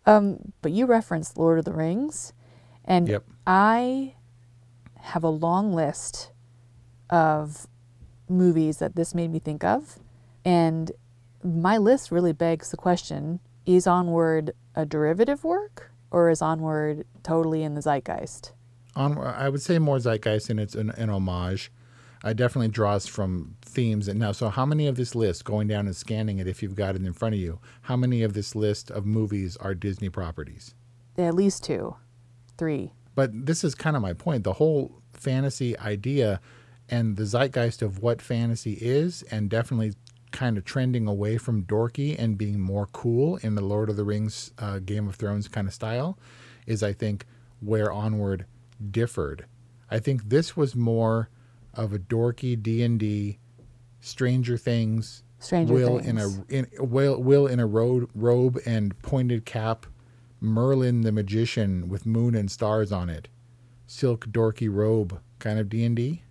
Um, 0.05 0.51
but 0.61 0.71
you 0.73 0.85
referenced 0.85 1.37
Lord 1.37 1.57
of 1.59 1.65
the 1.65 1.73
Rings, 1.73 2.33
and 2.85 3.07
Yep. 3.07 3.23
I 3.47 4.13
have 4.99 5.23
a 5.23 5.29
long 5.29 5.73
list 5.73 6.31
of 7.13 7.67
movies 8.27 8.77
that 8.77 8.95
this 8.95 9.13
made 9.13 9.31
me 9.31 9.39
think 9.39 9.63
of, 9.63 9.99
and 10.43 10.91
my 11.43 11.77
list 11.77 12.11
really 12.11 12.33
begs 12.33 12.71
the 12.71 12.77
question: 12.77 13.39
Is 13.65 13.87
Onward 13.87 14.53
a 14.75 14.85
derivative 14.85 15.43
work, 15.43 15.91
or 16.11 16.29
is 16.29 16.41
Onward 16.41 17.05
totally 17.21 17.63
in 17.63 17.75
the 17.75 17.81
zeitgeist? 17.81 18.51
On 18.95 19.17
I 19.17 19.49
would 19.49 19.61
say 19.61 19.79
more 19.79 19.99
zeitgeist, 19.99 20.49
and 20.49 20.59
it's 20.59 20.75
an, 20.75 20.89
an 20.91 21.09
homage. 21.09 21.71
I 22.25 22.31
definitely 22.31 22.69
draws 22.69 23.05
from 23.05 23.57
themes. 23.61 24.07
And 24.07 24.17
now, 24.17 24.31
so 24.31 24.47
how 24.49 24.65
many 24.65 24.87
of 24.87 24.95
this 24.95 25.13
list, 25.13 25.43
going 25.43 25.67
down 25.67 25.87
and 25.87 25.95
scanning 25.95 26.39
it, 26.39 26.47
if 26.47 26.63
you've 26.63 26.75
got 26.75 26.95
it 26.95 27.05
in 27.05 27.11
front 27.11 27.35
of 27.35 27.41
you, 27.41 27.59
how 27.81 27.97
many 27.97 28.23
of 28.23 28.33
this 28.33 28.55
list 28.55 28.89
of 28.91 29.05
movies 29.05 29.57
are 29.57 29.75
Disney 29.75 30.07
properties? 30.07 30.73
At 31.17 31.35
least 31.35 31.65
two, 31.65 31.97
three. 32.57 32.93
But 33.13 33.45
this 33.45 33.63
is 33.63 33.75
kind 33.75 33.97
of 33.97 34.01
my 34.01 34.13
point. 34.13 34.45
The 34.45 34.53
whole 34.53 35.01
fantasy 35.11 35.77
idea 35.79 36.39
and 36.89 37.17
the 37.17 37.25
zeitgeist 37.25 37.81
of 37.81 37.99
what 37.99 38.21
fantasy 38.21 38.73
is, 38.73 39.23
and 39.23 39.49
definitely 39.49 39.93
kind 40.31 40.57
of 40.57 40.65
trending 40.65 41.07
away 41.07 41.37
from 41.37 41.63
dorky 41.63 42.17
and 42.17 42.37
being 42.37 42.59
more 42.59 42.87
cool 42.87 43.37
in 43.37 43.55
the 43.55 43.61
Lord 43.61 43.89
of 43.89 43.95
the 43.95 44.03
Rings, 44.03 44.51
uh, 44.57 44.79
Game 44.79 45.07
of 45.07 45.15
Thrones 45.15 45.47
kind 45.47 45.67
of 45.67 45.73
style, 45.73 46.17
is 46.65 46.83
I 46.83 46.91
think 46.91 47.25
where 47.61 47.91
Onward 47.91 48.45
differed. 48.91 49.45
I 49.89 49.99
think 49.99 50.29
this 50.29 50.57
was 50.57 50.75
more 50.75 51.29
of 51.73 51.93
a 51.93 51.99
dorky 51.99 52.61
D 52.61 52.83
and 52.83 52.99
D, 52.99 53.37
Stranger 54.01 54.57
Things, 54.57 55.23
Stranger 55.39 55.73
Will 55.73 55.99
Things. 55.99 56.37
in 56.49 56.57
a 56.57 56.57
in, 56.57 56.67
Will 56.79 57.21
Will 57.21 57.47
in 57.47 57.59
a 57.59 57.67
robe, 57.67 58.09
robe 58.13 58.59
and 58.65 58.99
pointed 59.01 59.45
cap, 59.45 59.85
Merlin 60.41 61.01
the 61.01 61.11
magician 61.11 61.87
with 61.87 62.05
moon 62.05 62.35
and 62.35 62.51
stars 62.51 62.91
on 62.91 63.09
it, 63.09 63.29
silk 63.87 64.27
dorky 64.27 64.67
robe 64.69 65.21
kind 65.39 65.59
of 65.59 65.69
D 65.69 65.85
and 65.85 65.95
D. 65.95 66.23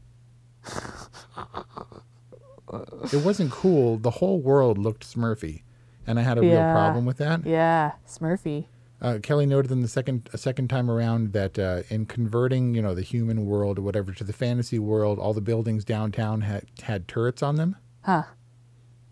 It 3.13 3.25
wasn't 3.25 3.51
cool. 3.51 3.99
The 3.99 4.11
whole 4.11 4.41
world 4.41 4.79
looked 4.79 5.05
Smurfy, 5.07 5.63
and 6.07 6.19
I 6.19 6.23
had 6.23 6.39
a 6.39 6.41
real 6.41 6.57
problem 6.73 7.05
with 7.05 7.19
that. 7.19 7.45
Yeah, 7.45 7.93
Smurfy. 8.09 8.67
Uh, 9.01 9.19
Kelly 9.23 9.47
noted 9.47 9.71
in 9.73 9.83
the 9.83 9.89
second 9.89 10.31
a 10.33 10.39
second 10.39 10.69
time 10.69 10.89
around 10.91 11.33
that 11.33 11.59
uh, 11.59 11.83
in 11.91 12.07
converting, 12.07 12.75
you 12.75 12.81
know, 12.81 12.95
the 12.95 13.03
human 13.03 13.45
world 13.47 13.79
or 13.79 13.83
whatever 13.83 14.13
to 14.13 14.23
the 14.25 14.33
fantasy 14.33 14.79
world, 14.79 15.19
all 15.19 15.35
the 15.35 15.41
buildings 15.41 15.85
downtown 15.85 16.43
had 16.43 16.67
had 16.83 17.09
turrets 17.09 17.43
on 17.43 17.57
them, 17.57 17.77
Huh. 18.03 18.23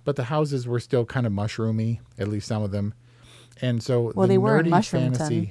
but 0.05 0.15
the 0.17 0.25
houses 0.25 0.67
were 0.69 0.79
still 0.81 1.05
kind 1.05 1.27
of 1.27 1.33
mushroomy, 1.33 1.99
at 2.19 2.29
least 2.29 2.47
some 2.47 2.63
of 2.63 2.71
them. 2.71 2.95
And 3.61 3.83
so 3.83 4.13
Well, 4.15 4.27
the 4.27 4.35
they 4.35 4.39
were 4.39 4.59
in 4.61 4.67
nerdy 4.67 4.71
Mushroomton. 4.71 5.51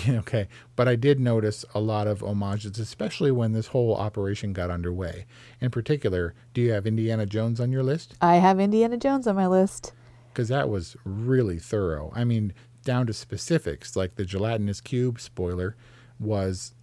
okay, 0.08 0.48
but 0.76 0.88
I 0.88 0.96
did 0.96 1.20
notice 1.20 1.64
a 1.74 1.80
lot 1.80 2.06
of 2.06 2.20
homages, 2.20 2.78
especially 2.78 3.30
when 3.30 3.52
this 3.52 3.68
whole 3.68 3.94
operation 3.94 4.52
got 4.52 4.70
underway. 4.70 5.26
In 5.60 5.70
particular, 5.70 6.34
do 6.52 6.60
you 6.60 6.72
have 6.72 6.86
Indiana 6.86 7.26
Jones 7.26 7.60
on 7.60 7.70
your 7.70 7.82
list? 7.82 8.14
I 8.20 8.36
have 8.36 8.60
Indiana 8.60 8.96
Jones 8.96 9.26
on 9.26 9.36
my 9.36 9.46
list. 9.46 9.92
Because 10.32 10.48
that 10.48 10.68
was 10.68 10.96
really 11.04 11.58
thorough. 11.58 12.12
I 12.14 12.24
mean, 12.24 12.54
down 12.84 13.06
to 13.06 13.12
specifics, 13.12 13.94
like 13.94 14.16
the 14.16 14.24
gelatinous 14.24 14.80
cube, 14.80 15.20
spoiler, 15.20 15.76
was 16.18 16.74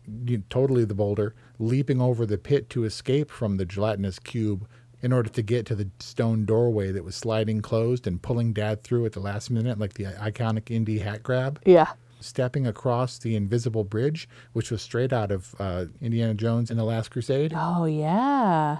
totally 0.49 0.85
the 0.85 0.93
boulder, 0.93 1.35
leaping 1.59 2.01
over 2.01 2.25
the 2.25 2.37
pit 2.37 2.69
to 2.69 2.85
escape 2.85 3.29
from 3.29 3.57
the 3.57 3.65
gelatinous 3.65 4.19
cube 4.19 4.67
in 5.01 5.11
order 5.11 5.29
to 5.29 5.41
get 5.41 5.65
to 5.65 5.75
the 5.75 5.89
stone 5.99 6.45
doorway 6.45 6.91
that 6.91 7.03
was 7.03 7.15
sliding 7.15 7.61
closed 7.61 8.05
and 8.05 8.21
pulling 8.21 8.53
dad 8.53 8.83
through 8.83 9.05
at 9.05 9.13
the 9.13 9.19
last 9.19 9.49
minute, 9.49 9.79
like 9.79 9.95
the 9.95 10.05
iconic 10.05 10.69
Indy 10.69 10.99
hat 10.99 11.23
grab. 11.23 11.59
Yeah. 11.65 11.91
Stepping 12.21 12.65
across 12.67 13.17
the 13.17 13.35
invisible 13.35 13.83
bridge, 13.83 14.29
which 14.53 14.69
was 14.71 14.81
straight 14.81 15.11
out 15.11 15.31
of 15.31 15.55
uh, 15.59 15.85
Indiana 16.01 16.33
Jones 16.33 16.69
and 16.69 16.79
the 16.79 16.83
Last 16.83 17.09
Crusade. 17.09 17.53
Oh 17.55 17.85
yeah. 17.85 18.77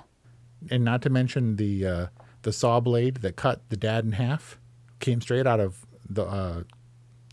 And 0.70 0.86
not 0.86 1.02
to 1.02 1.10
mention 1.10 1.56
the 1.56 1.86
uh, 1.86 2.08
the 2.44 2.54
saw 2.54 2.80
blade 2.80 3.18
that 3.18 3.36
cut 3.36 3.62
the 3.70 3.78
dad 3.78 4.06
in 4.06 4.12
half 4.14 4.60
came 5.00 5.20
straight 5.22 5.48
out 5.48 5.60
of 5.60 5.86
the 6.08 6.24
uh, 6.24 6.64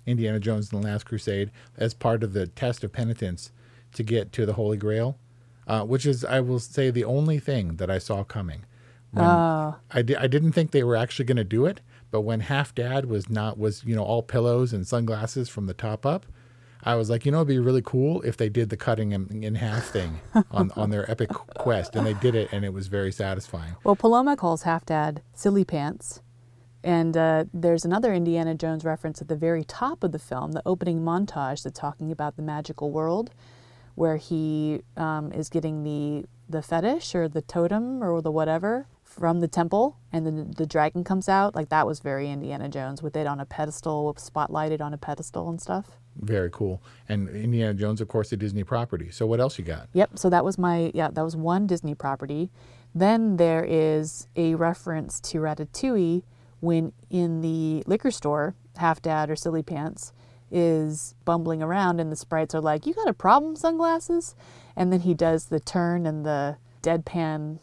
Indiana 0.07 0.41
Jones 0.41 0.73
and 0.73 0.83
the 0.83 0.87
Last 0.89 1.05
Crusade 1.05 1.51
as 1.77 1.93
part 1.93 2.23
of 2.23 2.33
the 2.33 2.47
test 2.47 2.83
of 2.85 2.93
penitence 2.93 3.53
to 3.93 4.03
get 4.03 4.33
to 4.33 4.47
the 4.47 4.55
Holy 4.55 4.77
Grail, 4.79 5.19
uh, 5.67 5.83
which 5.85 6.07
is, 6.07 6.25
I 6.25 6.41
will 6.41 6.59
say, 6.61 6.91
the 6.91 7.05
only 7.05 7.39
thing 7.39 7.77
that 7.77 7.91
I 7.91 7.99
saw 7.99 8.25
coming. 8.25 8.65
When 9.11 9.25
Oh. 9.25 9.77
I, 9.91 10.03
di- 10.03 10.17
I 10.17 10.27
didn't 10.27 10.53
think 10.53 10.71
they 10.71 10.83
were 10.85 10.97
actually 10.97 11.25
going 11.27 11.37
to 11.37 11.45
do 11.45 11.67
it, 11.67 11.81
but 12.11 12.23
when 12.23 12.41
Half 12.41 12.75
Dad 12.75 13.07
was 13.07 13.29
not 13.29 13.59
was 13.59 13.85
you 13.85 13.95
know 13.95 14.03
all 14.03 14.23
pillows 14.23 14.73
and 14.73 14.87
sunglasses 14.87 15.49
from 15.49 15.67
the 15.67 15.75
top 15.75 16.07
up, 16.07 16.27
I 16.83 16.95
was 16.95 17.11
like, 17.11 17.27
you 17.27 17.33
know, 17.33 17.39
it'd 17.39 17.49
be 17.49 17.59
really 17.59 17.83
cool 17.83 18.23
if 18.23 18.37
they 18.37 18.49
did 18.49 18.71
the 18.71 18.77
cutting 18.77 19.13
in, 19.13 19.43
in 19.43 19.57
half 19.57 19.85
thing 19.85 20.21
on 20.51 20.71
on 20.77 20.91
their 20.91 21.11
epic 21.11 21.29
quest, 21.31 21.97
and 21.97 22.07
they 22.07 22.15
did 22.15 22.35
it, 22.35 22.49
and 22.53 22.65
it 22.65 22.73
was 22.73 22.87
very 22.89 23.13
satisfying. 23.13 23.75
Well, 23.85 23.97
Paloma 23.97 24.37
calls 24.37 24.63
Half 24.63 24.87
Dad 24.87 25.23
Silly 25.35 25.65
Pants. 25.65 26.23
And 26.85 27.17
uh, 27.17 27.45
there's 27.53 27.85
another 27.85 28.15
Indiana 28.15 28.55
Jones 28.55 28.85
reference 28.85 29.21
at 29.21 29.27
the 29.27 29.37
very 29.37 29.65
top 29.65 30.05
of 30.05 30.13
the 30.13 30.19
film, 30.19 30.53
the 30.53 30.63
opening 30.65 31.01
montage 31.01 31.65
that's 31.65 31.79
talking 31.79 32.13
about 32.13 32.37
the 32.37 32.43
magical 32.43 32.93
world, 32.93 33.31
where 33.97 34.17
he 34.17 34.83
um, 34.97 35.33
is 35.33 35.49
getting 35.49 35.83
the, 35.83 36.27
the 36.49 36.63
fetish 36.63 37.17
or 37.17 37.29
the 37.29 37.43
totem 37.43 38.03
or 38.03 38.23
the 38.23 38.31
whatever 38.31 38.87
from 39.19 39.41
the 39.41 39.49
temple, 39.49 39.97
and 40.13 40.25
then 40.25 40.53
the 40.57 40.67
dragon 40.67 41.03
comes 41.03 41.29
out. 41.29 41.55
Like 41.55 41.69
that 41.71 41.87
was 41.87 42.01
very 42.01 42.31
Indiana 42.31 42.69
Jones 42.69 43.03
with 43.03 43.17
it 43.17 43.27
on 43.27 43.41
a 43.41 43.45
pedestal, 43.45 44.15
spotlighted 44.15 44.81
on 44.81 44.95
a 44.95 44.99
pedestal 44.99 45.49
and 45.51 45.61
stuff. 45.61 45.99
Very 46.17 46.51
cool. 46.51 46.83
And 47.09 47.29
Indiana 47.29 47.75
Jones, 47.75 48.01
of 48.01 48.09
course, 48.09 48.33
a 48.33 48.37
Disney 48.37 48.65
property. 48.65 49.11
So 49.11 49.27
what 49.27 49.41
else 49.41 49.59
you 49.59 49.65
got? 49.65 49.89
Yep. 49.93 50.19
So 50.19 50.31
that 50.31 50.45
was 50.45 50.59
my 50.59 50.91
yeah. 50.95 51.09
That 51.11 51.23
was 51.25 51.37
one 51.37 51.67
Disney 51.67 51.95
property. 51.95 52.51
Then 52.95 53.37
there 53.37 53.65
is 53.65 54.29
a 54.37 54.55
reference 54.55 55.21
to 55.21 55.39
Ratatouille 55.39 56.23
when 56.61 56.93
in 57.11 57.41
the 57.41 57.85
liquor 57.87 58.11
store, 58.11 58.55
Half 58.77 59.03
Dad 59.03 59.31
or 59.31 59.37
Silly 59.37 59.63
Pants 59.63 60.13
is 60.51 61.15
bumbling 61.25 61.63
around, 61.63 62.01
and 62.01 62.11
the 62.11 62.17
sprites 62.17 62.55
are 62.55 62.61
like, 62.61 62.87
"You 62.87 62.95
got 62.95 63.09
a 63.09 63.13
problem, 63.13 63.57
sunglasses?" 63.57 64.35
And 64.75 64.93
then 64.93 65.01
he 65.01 65.15
does 65.15 65.47
the 65.47 65.61
turn 65.61 66.07
and 66.07 66.25
the 66.25 66.57
deadpan. 66.83 67.59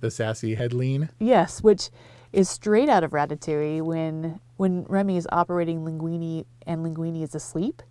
The 0.00 0.10
sassy 0.10 0.54
head 0.54 0.72
lean. 0.72 1.10
Yes, 1.18 1.62
which 1.62 1.90
is 2.32 2.48
straight 2.48 2.88
out 2.88 3.04
of 3.04 3.12
Ratatouille 3.12 3.82
when 3.82 4.40
when 4.56 4.84
Remy 4.84 5.16
is 5.16 5.28
operating 5.30 5.80
Linguini 5.84 6.44
and 6.66 6.84
Linguini 6.84 7.22
is 7.22 7.34
asleep, 7.34 7.82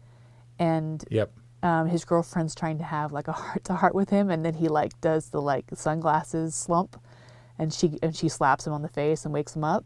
and 0.59 1.03
Yep. 1.09 1.31
um, 1.63 1.87
his 1.87 2.03
girlfriend's 2.05 2.55
trying 2.55 2.77
to 2.79 2.83
have 2.83 3.11
like 3.11 3.27
a 3.27 3.31
heart 3.31 3.63
to 3.65 3.73
heart 3.75 3.95
with 3.95 4.09
him, 4.09 4.29
and 4.29 4.43
then 4.45 4.55
he 4.55 4.67
like 4.67 4.99
does 5.01 5.29
the 5.29 5.41
like 5.41 5.65
sunglasses 5.73 6.53
slump, 6.55 6.99
and 7.57 7.73
she 7.73 7.97
and 8.03 8.15
she 8.15 8.27
slaps 8.29 8.67
him 8.67 8.73
on 8.73 8.81
the 8.81 8.89
face 8.89 9.25
and 9.25 9.33
wakes 9.33 9.55
him 9.55 9.63
up. 9.63 9.85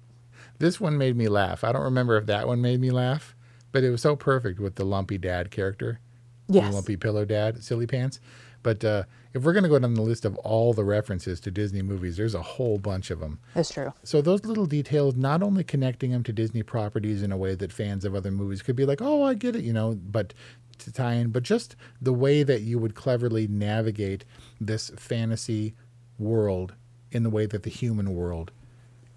This 0.58 0.80
one 0.80 0.98
made 0.98 1.16
me 1.18 1.28
laugh. 1.28 1.64
I 1.64 1.72
don't 1.72 1.84
remember 1.84 2.18
if 2.18 2.26
that 2.28 2.48
one 2.48 2.62
made 2.62 2.80
me 2.80 2.92
laugh, 2.92 3.36
but 3.72 3.84
it 3.84 3.90
was 3.92 4.02
so 4.02 4.16
perfect 4.16 4.60
with 4.60 4.76
the 4.76 4.86
lumpy 4.86 5.18
dad 5.18 5.52
character. 5.52 6.00
Yes. 6.48 6.74
Lumpy 6.74 6.96
pillow 6.98 7.26
dad, 7.26 7.64
silly 7.64 7.86
pants. 7.86 8.20
But 8.62 8.84
uh, 8.84 9.04
if 9.34 9.44
we're 9.44 9.54
going 9.54 9.64
to 9.64 9.70
go 9.70 9.80
down 9.80 9.94
the 9.94 10.02
list 10.02 10.26
of 10.26 10.36
all 10.38 10.74
the 10.74 10.84
references 10.84 11.40
to 11.42 11.52
Disney 11.52 11.82
movies, 11.82 12.18
there's 12.18 12.36
a 12.36 12.42
whole 12.42 12.78
bunch 12.78 13.12
of 13.12 13.20
them. 13.20 13.40
That's 13.54 13.72
true. 13.72 13.94
So 14.04 14.22
those 14.22 14.46
little 14.46 14.66
details, 14.66 15.16
not 15.16 15.42
only 15.42 15.64
connecting 15.64 16.12
them 16.12 16.24
to 16.24 16.34
Disney 16.34 16.64
properties 16.64 17.24
in 17.24 17.32
a 17.32 17.38
way 17.38 17.56
that 17.56 17.72
fans 17.72 18.06
of 18.06 18.16
other 18.16 18.32
movies 18.32 18.62
could 18.62 18.76
be 18.76 18.86
like, 18.86 19.02
"Oh, 19.02 19.24
I 19.24 19.34
get 19.34 19.56
it," 19.56 19.64
you 19.64 19.74
know, 19.74 19.98
but 20.02 20.34
to 20.80 20.92
tie 20.92 21.14
in, 21.14 21.30
but 21.30 21.44
just 21.44 21.76
the 22.02 22.14
way 22.14 22.44
that 22.44 22.62
you 22.62 22.80
would 22.80 22.96
cleverly 22.96 23.48
navigate 23.48 24.26
this 24.60 24.90
fantasy 24.92 25.74
world 26.18 26.74
in 27.12 27.24
the 27.24 27.30
way 27.30 27.46
that 27.46 27.64
the 27.64 27.70
human 27.70 28.16
world 28.16 28.52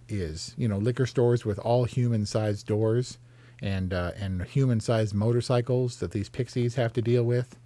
is. 0.09 0.55
You 0.57 0.69
know, 0.69 0.79
liquor 0.79 1.07
stores 1.07 1.45
with 1.45 1.59
all 1.59 1.85
human-sized 1.85 2.67
doors 2.67 3.19
and 3.61 3.95
uh, 3.95 4.13
and 4.19 4.43
human-sized 4.43 5.15
motorcycles 5.15 5.97
that 5.99 6.11
these 6.11 6.29
pixies 6.29 6.75
have 6.75 6.93
to 6.95 7.03
deal 7.03 7.23
with, 7.23 7.57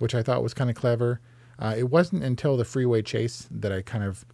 which 0.00 0.14
I 0.16 0.22
thought 0.24 0.42
was 0.42 0.52
kind 0.52 0.68
of 0.68 0.74
clever. 0.74 1.20
Uh, 1.58 1.74
it 1.76 1.90
wasn't 1.90 2.24
until 2.24 2.56
the 2.56 2.64
freeway 2.64 3.02
chase 3.02 3.46
that 3.50 3.70
I 3.70 3.82
kind 3.82 4.02
of 4.02 4.24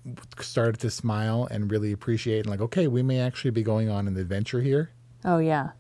started 0.41 0.79
to 0.81 0.91
smile 0.91 1.47
and 1.51 1.71
really 1.71 1.91
appreciate 1.93 2.41
and 2.41 2.47
like, 2.49 2.61
okay, 2.61 2.87
we 2.87 3.03
may 3.03 3.19
actually 3.21 3.51
be 3.51 3.63
going 3.65 3.89
on 3.91 4.07
an 4.09 4.17
adventure 4.17 4.61
here. 4.63 4.91
Oh 5.25 5.39
yeah. 5.39 5.71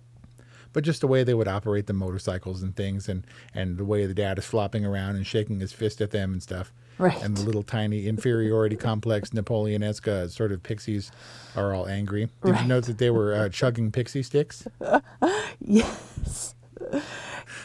But 0.72 0.84
just 0.84 1.00
the 1.00 1.06
way 1.06 1.22
they 1.24 1.32
would 1.34 1.48
operate 1.48 1.86
the 1.86 1.94
motorcycles 1.94 2.62
and 2.62 2.76
things, 2.76 3.08
and 3.08 3.24
and 3.54 3.78
the 3.78 3.84
way 3.84 4.04
the 4.04 4.12
dad 4.12 4.36
is 4.38 4.44
flopping 4.44 4.84
around 4.84 5.16
and 5.16 5.26
shaking 5.26 5.60
his 5.60 5.72
fist 5.72 6.02
at 6.02 6.10
them 6.10 6.32
and 6.34 6.42
stuff. 6.42 6.70
Right. 6.98 7.22
And 7.22 7.34
the 7.36 7.42
little 7.44 7.62
tiny 7.62 8.06
inferiority 8.08 8.76
complex 8.76 9.30
Napoleonesque 9.30 10.06
uh, 10.08 10.28
sort 10.28 10.50
of 10.52 10.62
pixies 10.62 11.12
are 11.54 11.72
all 11.74 11.86
angry. 11.86 12.28
Did 12.44 12.50
Right. 12.50 12.62
you 12.62 12.68
note 12.68 12.84
that 12.86 12.98
they 12.98 13.08
were 13.10 13.34
uh, 13.34 13.48
chugging 13.50 13.90
pixie 13.92 14.22
sticks? 14.22 14.66
yes. 15.60 16.54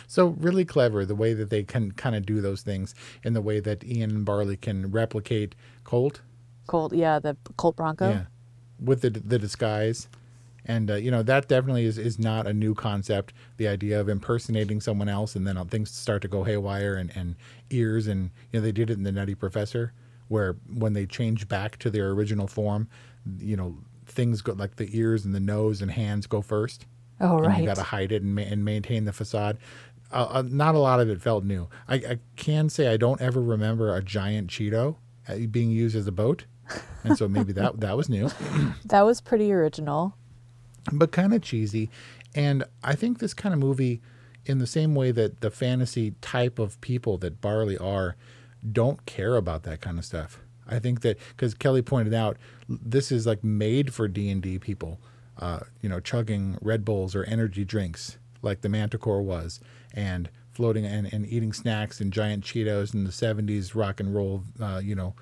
So 0.07 0.27
really 0.27 0.65
clever 0.65 1.05
the 1.05 1.15
way 1.15 1.33
that 1.33 1.49
they 1.49 1.63
can 1.63 1.91
kind 1.93 2.15
of 2.15 2.25
do 2.25 2.41
those 2.41 2.61
things 2.61 2.93
in 3.23 3.33
the 3.33 3.41
way 3.41 3.59
that 3.61 3.83
Ian 3.83 4.11
and 4.11 4.25
Barley 4.25 4.57
can 4.57 4.91
replicate 4.91 5.55
Colt. 5.83 6.21
Colt. 6.67 6.93
Yeah, 6.93 7.19
the 7.19 7.37
Colt 7.57 7.77
Bronco. 7.77 8.09
Yeah, 8.09 8.23
with 8.79 9.01
the 9.01 9.09
the 9.09 9.39
disguise, 9.39 10.09
and 10.65 10.91
uh, 10.91 10.95
you 10.95 11.11
know 11.11 11.23
that 11.23 11.47
definitely 11.47 11.85
is 11.85 11.97
is 11.97 12.19
not 12.19 12.45
a 12.45 12.53
new 12.53 12.75
concept. 12.75 13.33
The 13.57 13.67
idea 13.67 13.99
of 13.99 14.09
impersonating 14.09 14.81
someone 14.81 15.09
else 15.09 15.35
and 15.35 15.47
then 15.47 15.63
things 15.67 15.91
start 15.91 16.21
to 16.23 16.27
go 16.27 16.43
haywire 16.43 16.95
and 16.95 17.11
and 17.15 17.35
ears 17.69 18.07
and 18.07 18.31
you 18.51 18.59
know 18.59 18.65
they 18.65 18.71
did 18.71 18.89
it 18.89 18.97
in 18.97 19.03
the 19.03 19.11
Nutty 19.11 19.35
Professor 19.35 19.93
where 20.27 20.55
when 20.73 20.93
they 20.93 21.05
change 21.05 21.49
back 21.49 21.77
to 21.77 21.89
their 21.89 22.11
original 22.11 22.47
form, 22.47 22.87
you 23.39 23.57
know 23.57 23.77
things 24.05 24.41
go 24.41 24.53
like 24.53 24.75
the 24.75 24.89
ears 24.97 25.25
and 25.25 25.33
the 25.33 25.39
nose 25.39 25.81
and 25.81 25.91
hands 25.91 26.27
go 26.27 26.41
first. 26.41 26.85
Oh, 27.21 27.39
right. 27.39 27.59
you 27.59 27.65
got 27.65 27.75
to 27.77 27.83
hide 27.83 28.11
it 28.11 28.23
and, 28.23 28.35
ma- 28.35 28.41
and 28.41 28.65
maintain 28.65 29.05
the 29.05 29.13
facade. 29.13 29.57
Uh, 30.11 30.27
uh, 30.29 30.43
not 30.45 30.75
a 30.75 30.79
lot 30.79 30.99
of 30.99 31.07
it 31.09 31.21
felt 31.21 31.43
new. 31.45 31.69
I, 31.87 31.95
I 31.95 32.19
can 32.35 32.67
say 32.69 32.87
I 32.87 32.97
don't 32.97 33.21
ever 33.21 33.41
remember 33.41 33.95
a 33.95 34.01
giant 34.03 34.49
Cheeto 34.49 34.95
uh, 35.29 35.35
being 35.49 35.69
used 35.71 35.95
as 35.95 36.07
a 36.07 36.11
boat, 36.11 36.45
and 37.03 37.17
so 37.17 37.27
maybe 37.29 37.53
that 37.53 37.79
that 37.79 37.95
was 37.95 38.09
new, 38.09 38.29
That 38.85 39.01
was 39.03 39.21
pretty 39.21 39.53
original. 39.53 40.15
but 40.91 41.11
kind 41.11 41.33
of 41.33 41.41
cheesy. 41.41 41.89
And 42.35 42.63
I 42.83 42.95
think 42.95 43.19
this 43.19 43.33
kind 43.33 43.53
of 43.53 43.59
movie, 43.59 44.01
in 44.45 44.57
the 44.57 44.67
same 44.67 44.95
way 44.95 45.11
that 45.11 45.41
the 45.41 45.51
fantasy 45.51 46.15
type 46.21 46.59
of 46.59 46.79
people 46.81 47.17
that 47.19 47.39
Barley 47.39 47.77
are, 47.77 48.15
don't 48.71 49.05
care 49.05 49.35
about 49.35 49.63
that 49.63 49.79
kind 49.81 49.97
of 49.99 50.05
stuff. 50.05 50.39
I 50.67 50.79
think 50.79 51.01
that 51.01 51.19
because 51.29 51.53
Kelly 51.53 51.81
pointed 51.81 52.13
out, 52.13 52.37
this 52.67 53.11
is 53.11 53.25
like 53.27 53.43
made 53.43 53.93
for 53.93 54.07
D 54.07 54.29
and 54.29 54.41
D 54.41 54.57
people. 54.59 54.99
Uh, 55.39 55.59
you 55.81 55.89
know, 55.89 55.99
chugging 55.99 56.57
Red 56.61 56.83
Bulls 56.85 57.15
or 57.15 57.23
energy 57.23 57.65
drinks 57.65 58.17
like 58.41 58.61
the 58.61 58.69
Manticore 58.69 59.21
was, 59.21 59.59
and 59.93 60.29
floating 60.51 60.85
and, 60.85 61.11
and 61.13 61.25
eating 61.25 61.53
snacks 61.53 62.01
and 62.01 62.11
giant 62.11 62.43
Cheetos 62.43 62.93
in 62.93 63.03
the 63.05 63.11
'70s 63.11 63.73
rock 63.75 63.99
and 63.99 64.13
roll, 64.13 64.43
uh, 64.59 64.81
you 64.83 64.93
know, 64.95 65.15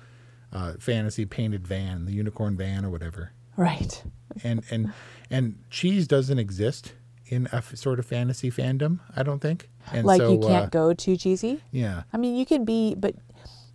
uh, 0.52 0.74
fantasy 0.80 1.24
painted 1.24 1.66
van, 1.66 2.04
the 2.06 2.12
unicorn 2.12 2.56
van 2.56 2.84
or 2.84 2.90
whatever 2.90 3.32
Right. 3.56 4.02
and 4.42 4.64
and 4.70 4.92
and 5.30 5.58
cheese 5.70 6.06
doesn't 6.08 6.38
exist 6.38 6.94
in 7.26 7.46
a 7.52 7.56
f- 7.56 7.76
sort 7.76 7.98
of 8.00 8.06
fantasy 8.06 8.50
fandom. 8.50 8.98
I 9.16 9.22
don't 9.22 9.38
think. 9.40 9.68
And 9.92 10.04
like 10.06 10.20
so, 10.20 10.32
you 10.32 10.38
can't 10.40 10.66
uh, 10.66 10.68
go 10.70 10.92
too 10.92 11.16
cheesy. 11.16 11.62
Yeah, 11.70 12.02
I 12.12 12.16
mean, 12.16 12.34
you 12.36 12.44
can 12.44 12.64
be, 12.64 12.94
but 12.96 13.14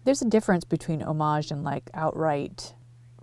there's 0.04 0.22
a 0.22 0.26
difference 0.26 0.66
between 0.66 1.02
homage 1.02 1.50
and 1.52 1.64
like 1.64 1.90
outright 1.94 2.74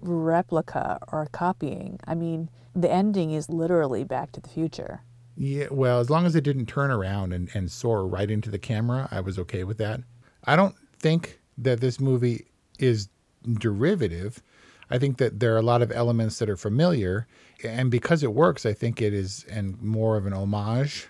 replica 0.00 0.98
or 1.12 1.26
copying. 1.32 2.00
I 2.06 2.14
mean, 2.14 2.48
the 2.74 2.90
ending 2.90 3.32
is 3.32 3.48
literally 3.48 4.04
Back 4.04 4.32
to 4.32 4.40
the 4.40 4.48
Future. 4.48 5.02
yeah. 5.36 5.66
Well, 5.70 6.00
as 6.00 6.10
long 6.10 6.26
as 6.26 6.34
it 6.36 6.44
didn't 6.44 6.66
turn 6.66 6.90
around 6.90 7.32
and 7.32 7.48
and 7.54 7.70
soar 7.70 8.06
right 8.06 8.30
into 8.30 8.50
the 8.50 8.58
camera, 8.58 9.08
I 9.10 9.20
was 9.20 9.38
okay 9.38 9.64
with 9.64 9.78
that. 9.78 10.00
I 10.44 10.56
don't 10.56 10.74
think 10.98 11.40
that 11.58 11.80
this 11.80 12.00
movie 12.00 12.46
is 12.78 13.08
derivative. 13.54 14.42
I 14.90 14.98
think 14.98 15.18
that 15.18 15.40
there 15.40 15.54
are 15.54 15.58
a 15.58 15.62
lot 15.62 15.82
of 15.82 15.90
elements 15.92 16.38
that 16.38 16.50
are 16.50 16.56
familiar, 16.56 17.26
and 17.64 17.90
because 17.90 18.22
it 18.22 18.34
works, 18.34 18.66
I 18.66 18.72
think 18.74 19.00
it 19.00 19.14
is 19.14 19.44
and 19.50 19.80
more 19.82 20.16
of 20.16 20.26
an 20.26 20.32
homage 20.34 21.08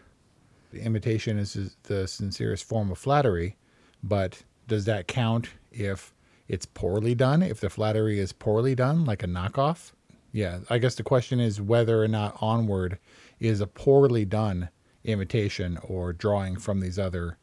imitation 0.74 1.38
is 1.38 1.76
the 1.84 2.06
sincerest 2.06 2.64
form 2.64 2.90
of 2.90 2.98
flattery, 2.98 3.56
but 4.02 4.42
does 4.68 4.84
that 4.86 5.06
count 5.08 5.50
if 5.70 6.14
it's 6.48 6.66
poorly 6.66 7.14
done? 7.14 7.42
If 7.42 7.60
the 7.60 7.70
flattery 7.70 8.18
is 8.18 8.32
poorly 8.32 8.74
done, 8.74 9.04
like 9.04 9.22
a 9.22 9.26
knockoff? 9.26 9.92
Yeah, 10.32 10.60
I 10.70 10.78
guess 10.78 10.94
the 10.94 11.02
question 11.02 11.40
is 11.40 11.60
whether 11.60 12.02
or 12.02 12.08
not 12.08 12.36
Onward 12.40 12.98
is 13.38 13.60
a 13.60 13.66
poorly 13.66 14.24
done 14.24 14.70
imitation 15.04 15.78
or 15.82 16.12
drawing 16.12 16.56
from 16.56 16.80
these 16.80 16.98
other 16.98 17.38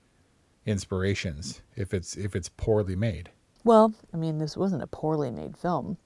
inspirations 0.65 1.61
if 1.75 1.93
it's 1.93 2.15
if 2.15 2.35
it's 2.35 2.49
poorly 2.49 2.95
made. 2.95 3.29
Well, 3.63 3.93
I 4.13 4.17
mean, 4.17 4.39
this 4.39 4.57
wasn't 4.57 4.83
a 4.83 4.87
poorly 4.87 5.29
made 5.29 5.57
film. 5.57 5.97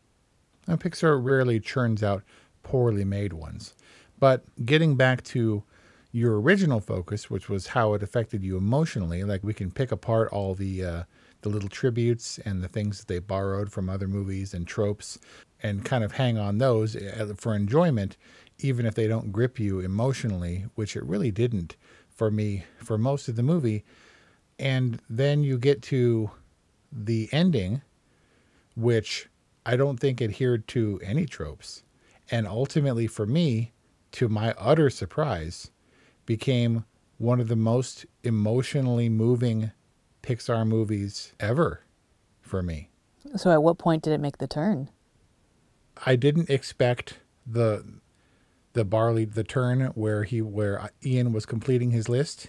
Now, 0.68 0.76
Pixar 0.76 1.24
rarely 1.24 1.60
churns 1.60 2.04
out 2.04 2.24
poorly 2.64 3.06
made 3.06 3.34
ones. 3.34 3.76
But 4.20 4.44
getting 4.66 4.96
back 4.96 5.24
to 5.26 5.64
your 6.12 6.40
original 6.40 6.80
focus, 6.80 7.30
which 7.30 7.50
was 7.50 7.68
how 7.68 7.94
it 7.94 8.04
affected 8.04 8.44
you 8.44 8.58
emotionally, 8.58 9.24
like 9.24 9.44
we 9.44 9.54
can 9.54 9.72
pick 9.72 9.92
apart 9.92 10.32
all 10.32 10.56
the 10.56 10.84
uh, 10.84 11.04
the 11.44 11.50
little 11.50 11.70
tributes 11.70 12.40
and 12.40 12.64
the 12.64 12.68
things 12.68 13.00
that 13.00 13.08
they 13.08 13.20
borrowed 13.20 13.72
from 13.72 13.90
other 13.90 14.08
movies 14.08 14.54
and 14.54 14.68
tropes, 14.68 15.20
and 15.62 15.86
kind 15.86 16.04
of 16.04 16.14
hang 16.14 16.38
on 16.38 16.58
those 16.58 16.96
uh, 16.96 17.34
for 17.38 17.56
enjoyment, 17.56 18.18
even 18.60 18.86
if 18.86 18.96
they 18.96 19.08
don't 19.08 19.32
grip 19.32 19.60
you 19.60 19.80
emotionally, 19.80 20.66
which 20.76 20.96
it 20.96 21.04
really 21.06 21.32
didn't 21.32 21.76
for 22.10 22.30
me 22.32 22.66
for 22.78 22.98
most 22.98 23.28
of 23.28 23.36
the 23.36 23.44
movie. 23.44 23.84
And 24.60 25.00
then 25.10 25.44
you 25.44 25.58
get 25.58 25.82
to 25.84 26.32
the 26.92 27.30
ending, 27.32 27.82
which 28.76 29.30
I 29.66 29.76
don't 29.76 30.00
think 30.00 30.22
adhered 30.22 30.68
to 30.70 31.00
any 31.04 31.26
tropes. 31.26 31.84
And 32.30 32.48
ultimately, 32.48 33.08
for 33.08 33.26
me, 33.26 33.72
to 34.14 34.30
my 34.30 34.54
utter 34.58 34.90
surprise, 34.90 35.72
became 36.26 36.86
one 37.18 37.40
of 37.40 37.48
the 37.48 37.56
most 37.56 38.06
emotionally 38.24 39.10
moving 39.10 39.72
Pixar 40.24 40.66
movies 40.66 41.34
ever 41.40 41.82
for 42.42 42.64
me. 42.64 42.90
So, 43.36 43.52
at 43.52 43.62
what 43.62 43.78
point 43.78 44.04
did 44.04 44.14
it 44.14 44.20
make 44.20 44.40
the 44.40 44.48
turn? 44.48 44.90
I 46.06 46.16
didn't 46.16 46.50
expect 46.50 47.20
the 47.46 47.86
the 48.74 48.84
barley 48.84 49.26
the 49.26 49.44
turn 49.44 49.82
where 49.96 50.24
he 50.24 50.42
where 50.42 50.90
Ian 51.06 51.32
was 51.32 51.46
completing 51.46 51.92
his 51.92 52.10
list. 52.10 52.48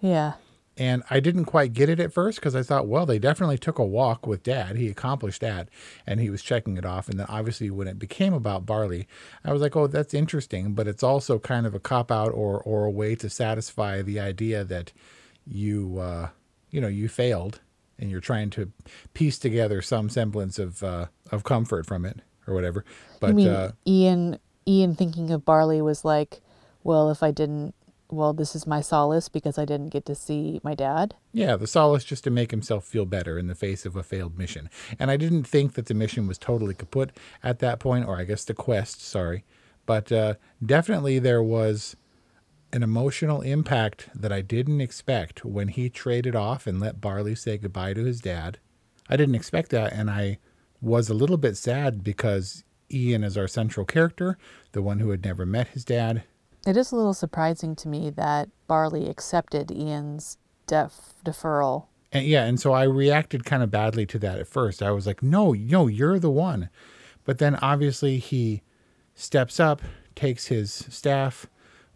Yeah. 0.00 0.34
And 0.76 1.02
I 1.10 1.20
didn't 1.20 1.44
quite 1.44 1.74
get 1.74 1.90
it 1.90 2.00
at 2.00 2.14
first 2.14 2.38
because 2.38 2.56
I 2.56 2.62
thought, 2.62 2.88
well, 2.88 3.04
they 3.04 3.18
definitely 3.18 3.58
took 3.58 3.78
a 3.78 3.84
walk 3.84 4.26
with 4.26 4.42
dad. 4.42 4.76
He 4.76 4.88
accomplished 4.88 5.42
that 5.42 5.68
and 6.06 6.18
he 6.18 6.30
was 6.30 6.42
checking 6.42 6.78
it 6.78 6.86
off. 6.86 7.10
And 7.10 7.20
then 7.20 7.26
obviously, 7.28 7.70
when 7.70 7.86
it 7.86 7.98
became 7.98 8.32
about 8.32 8.64
barley, 8.64 9.06
I 9.44 9.52
was 9.52 9.60
like, 9.60 9.76
oh, 9.76 9.86
that's 9.86 10.14
interesting. 10.14 10.72
But 10.72 10.88
it's 10.88 11.02
also 11.02 11.38
kind 11.38 11.66
of 11.66 11.74
a 11.74 11.78
cop 11.78 12.10
out 12.10 12.30
or, 12.30 12.58
or 12.62 12.86
a 12.86 12.90
way 12.90 13.14
to 13.16 13.28
satisfy 13.28 14.00
the 14.00 14.18
idea 14.18 14.64
that 14.64 14.92
you, 15.46 15.98
uh, 15.98 16.28
you 16.72 16.80
know, 16.80 16.88
you 16.88 17.08
failed 17.08 17.60
and 17.98 18.10
you're 18.10 18.20
trying 18.20 18.50
to 18.50 18.72
piece 19.14 19.38
together 19.38 19.80
some 19.80 20.08
semblance 20.08 20.58
of, 20.58 20.82
uh, 20.82 21.06
of 21.30 21.44
comfort 21.44 21.86
from 21.86 22.04
it 22.04 22.18
or 22.48 22.54
whatever. 22.54 22.84
But 23.20 23.36
mean 23.36 23.48
uh, 23.48 23.72
Ian, 23.86 24.40
Ian 24.66 24.96
thinking 24.96 25.30
of 25.30 25.44
barley 25.44 25.80
was 25.80 26.04
like, 26.04 26.40
well, 26.82 27.10
if 27.10 27.22
I 27.22 27.30
didn't 27.30 27.76
well, 28.12 28.34
this 28.34 28.54
is 28.54 28.66
my 28.66 28.80
solace 28.80 29.28
because 29.28 29.58
I 29.58 29.64
didn't 29.64 29.88
get 29.88 30.04
to 30.06 30.14
see 30.14 30.60
my 30.62 30.74
dad. 30.74 31.14
Yeah, 31.32 31.56
the 31.56 31.66
solace 31.66 32.04
just 32.04 32.24
to 32.24 32.30
make 32.30 32.50
himself 32.50 32.84
feel 32.84 33.06
better 33.06 33.38
in 33.38 33.46
the 33.46 33.54
face 33.54 33.86
of 33.86 33.96
a 33.96 34.02
failed 34.02 34.36
mission. 34.36 34.68
And 34.98 35.10
I 35.10 35.16
didn't 35.16 35.44
think 35.44 35.72
that 35.74 35.86
the 35.86 35.94
mission 35.94 36.26
was 36.26 36.36
totally 36.38 36.74
kaput 36.74 37.10
at 37.42 37.58
that 37.60 37.80
point, 37.80 38.06
or 38.06 38.18
I 38.18 38.24
guess 38.24 38.44
the 38.44 38.54
quest, 38.54 39.00
sorry. 39.00 39.44
But 39.86 40.12
uh, 40.12 40.34
definitely 40.64 41.18
there 41.18 41.42
was 41.42 41.96
an 42.72 42.82
emotional 42.82 43.42
impact 43.42 44.08
that 44.14 44.32
I 44.32 44.40
didn't 44.40 44.80
expect 44.80 45.44
when 45.44 45.68
he 45.68 45.90
traded 45.90 46.34
off 46.34 46.66
and 46.66 46.80
let 46.80 47.00
Barley 47.00 47.34
say 47.34 47.58
goodbye 47.58 47.94
to 47.94 48.04
his 48.04 48.20
dad. 48.20 48.58
I 49.08 49.16
didn't 49.16 49.34
expect 49.34 49.70
that, 49.70 49.92
and 49.92 50.10
I 50.10 50.38
was 50.80 51.08
a 51.08 51.14
little 51.14 51.36
bit 51.36 51.56
sad 51.56 52.02
because 52.02 52.64
Ian 52.90 53.24
is 53.24 53.36
our 53.36 53.48
central 53.48 53.84
character, 53.86 54.38
the 54.72 54.82
one 54.82 55.00
who 55.00 55.10
had 55.10 55.24
never 55.24 55.44
met 55.44 55.68
his 55.68 55.84
dad, 55.84 56.24
it 56.66 56.76
is 56.76 56.92
a 56.92 56.96
little 56.96 57.14
surprising 57.14 57.74
to 57.76 57.88
me 57.88 58.10
that 58.10 58.48
Barley 58.68 59.08
accepted 59.08 59.70
Ian's 59.70 60.38
def- 60.66 61.14
deferral. 61.24 61.86
And 62.12 62.24
yeah, 62.26 62.44
and 62.44 62.60
so 62.60 62.72
I 62.72 62.84
reacted 62.84 63.44
kind 63.44 63.62
of 63.62 63.70
badly 63.70 64.06
to 64.06 64.18
that 64.20 64.38
at 64.38 64.46
first. 64.46 64.82
I 64.82 64.90
was 64.90 65.06
like, 65.06 65.22
"No, 65.22 65.52
no, 65.52 65.86
you're 65.86 66.18
the 66.18 66.30
one." 66.30 66.68
But 67.24 67.38
then 67.38 67.56
obviously 67.56 68.18
he 68.18 68.62
steps 69.14 69.58
up, 69.58 69.82
takes 70.14 70.46
his 70.46 70.72
staff, 70.72 71.46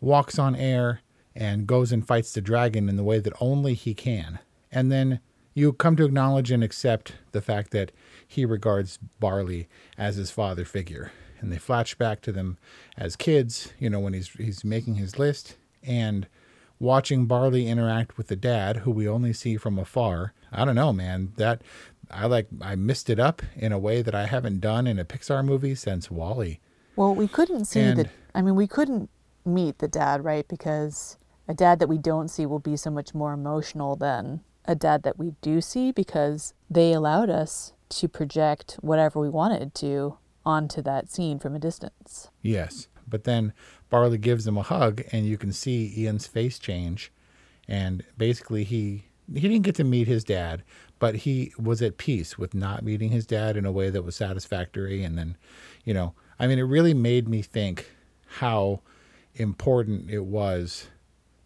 walks 0.00 0.38
on 0.38 0.54
air, 0.54 1.00
and 1.34 1.66
goes 1.66 1.92
and 1.92 2.06
fights 2.06 2.32
the 2.32 2.40
dragon 2.40 2.88
in 2.88 2.96
the 2.96 3.04
way 3.04 3.18
that 3.18 3.34
only 3.40 3.74
he 3.74 3.92
can. 3.94 4.38
And 4.72 4.90
then 4.90 5.20
you 5.52 5.72
come 5.72 5.96
to 5.96 6.04
acknowledge 6.04 6.50
and 6.50 6.64
accept 6.64 7.14
the 7.32 7.42
fact 7.42 7.70
that 7.72 7.92
he 8.26 8.44
regards 8.44 8.98
Barley 9.20 9.68
as 9.98 10.16
his 10.16 10.30
father 10.30 10.64
figure 10.64 11.12
and 11.40 11.52
they 11.52 11.58
flash 11.58 11.94
back 11.94 12.20
to 12.22 12.32
them 12.32 12.58
as 12.96 13.16
kids, 13.16 13.72
you 13.78 13.90
know, 13.90 14.00
when 14.00 14.14
he's 14.14 14.28
he's 14.30 14.64
making 14.64 14.96
his 14.96 15.18
list 15.18 15.56
and 15.82 16.26
watching 16.78 17.26
Barley 17.26 17.68
interact 17.68 18.16
with 18.16 18.28
the 18.28 18.36
dad 18.36 18.78
who 18.78 18.90
we 18.90 19.08
only 19.08 19.32
see 19.32 19.56
from 19.56 19.78
afar. 19.78 20.32
I 20.52 20.64
don't 20.64 20.74
know, 20.74 20.92
man. 20.92 21.32
That 21.36 21.62
I 22.10 22.26
like 22.26 22.48
I 22.60 22.76
missed 22.76 23.10
it 23.10 23.18
up 23.18 23.42
in 23.54 23.72
a 23.72 23.78
way 23.78 24.02
that 24.02 24.14
I 24.14 24.26
haven't 24.26 24.60
done 24.60 24.86
in 24.86 24.98
a 24.98 25.04
Pixar 25.04 25.44
movie 25.44 25.74
since 25.74 26.10
WALL-E. 26.10 26.60
Well, 26.96 27.14
we 27.14 27.28
couldn't 27.28 27.66
see 27.66 27.80
and, 27.80 28.00
the 28.00 28.10
I 28.34 28.42
mean, 28.42 28.56
we 28.56 28.66
couldn't 28.66 29.10
meet 29.46 29.78
the 29.78 29.88
dad, 29.88 30.24
right? 30.24 30.46
Because 30.46 31.16
a 31.48 31.54
dad 31.54 31.78
that 31.78 31.88
we 31.88 31.98
don't 31.98 32.28
see 32.28 32.46
will 32.46 32.58
be 32.58 32.76
so 32.76 32.90
much 32.90 33.14
more 33.14 33.32
emotional 33.32 33.96
than 33.96 34.40
a 34.64 34.74
dad 34.74 35.02
that 35.04 35.18
we 35.18 35.34
do 35.40 35.60
see 35.60 35.92
because 35.92 36.54
they 36.68 36.92
allowed 36.92 37.30
us 37.30 37.72
to 37.88 38.08
project 38.08 38.78
whatever 38.80 39.20
we 39.20 39.28
wanted 39.28 39.74
to 39.76 40.18
onto 40.44 40.82
that 40.82 41.10
scene 41.10 41.38
from 41.38 41.54
a 41.54 41.58
distance. 41.58 42.30
Yes. 42.42 42.88
But 43.08 43.24
then 43.24 43.52
Barley 43.90 44.18
gives 44.18 44.46
him 44.46 44.56
a 44.56 44.62
hug 44.62 45.02
and 45.12 45.26
you 45.26 45.38
can 45.38 45.52
see 45.52 45.92
Ian's 45.96 46.26
face 46.26 46.58
change 46.58 47.12
and 47.68 48.04
basically 48.16 48.64
he 48.64 49.04
he 49.34 49.40
didn't 49.40 49.62
get 49.62 49.74
to 49.74 49.82
meet 49.82 50.06
his 50.06 50.22
dad, 50.22 50.62
but 51.00 51.16
he 51.16 51.52
was 51.58 51.82
at 51.82 51.98
peace 51.98 52.38
with 52.38 52.54
not 52.54 52.84
meeting 52.84 53.10
his 53.10 53.26
dad 53.26 53.56
in 53.56 53.66
a 53.66 53.72
way 53.72 53.90
that 53.90 54.04
was 54.04 54.14
satisfactory 54.14 55.02
and 55.02 55.18
then, 55.18 55.36
you 55.84 55.92
know, 55.92 56.14
I 56.38 56.46
mean 56.46 56.58
it 56.58 56.62
really 56.62 56.94
made 56.94 57.28
me 57.28 57.42
think 57.42 57.90
how 58.38 58.82
important 59.40 60.10
it 60.10 60.24
was 60.24 60.88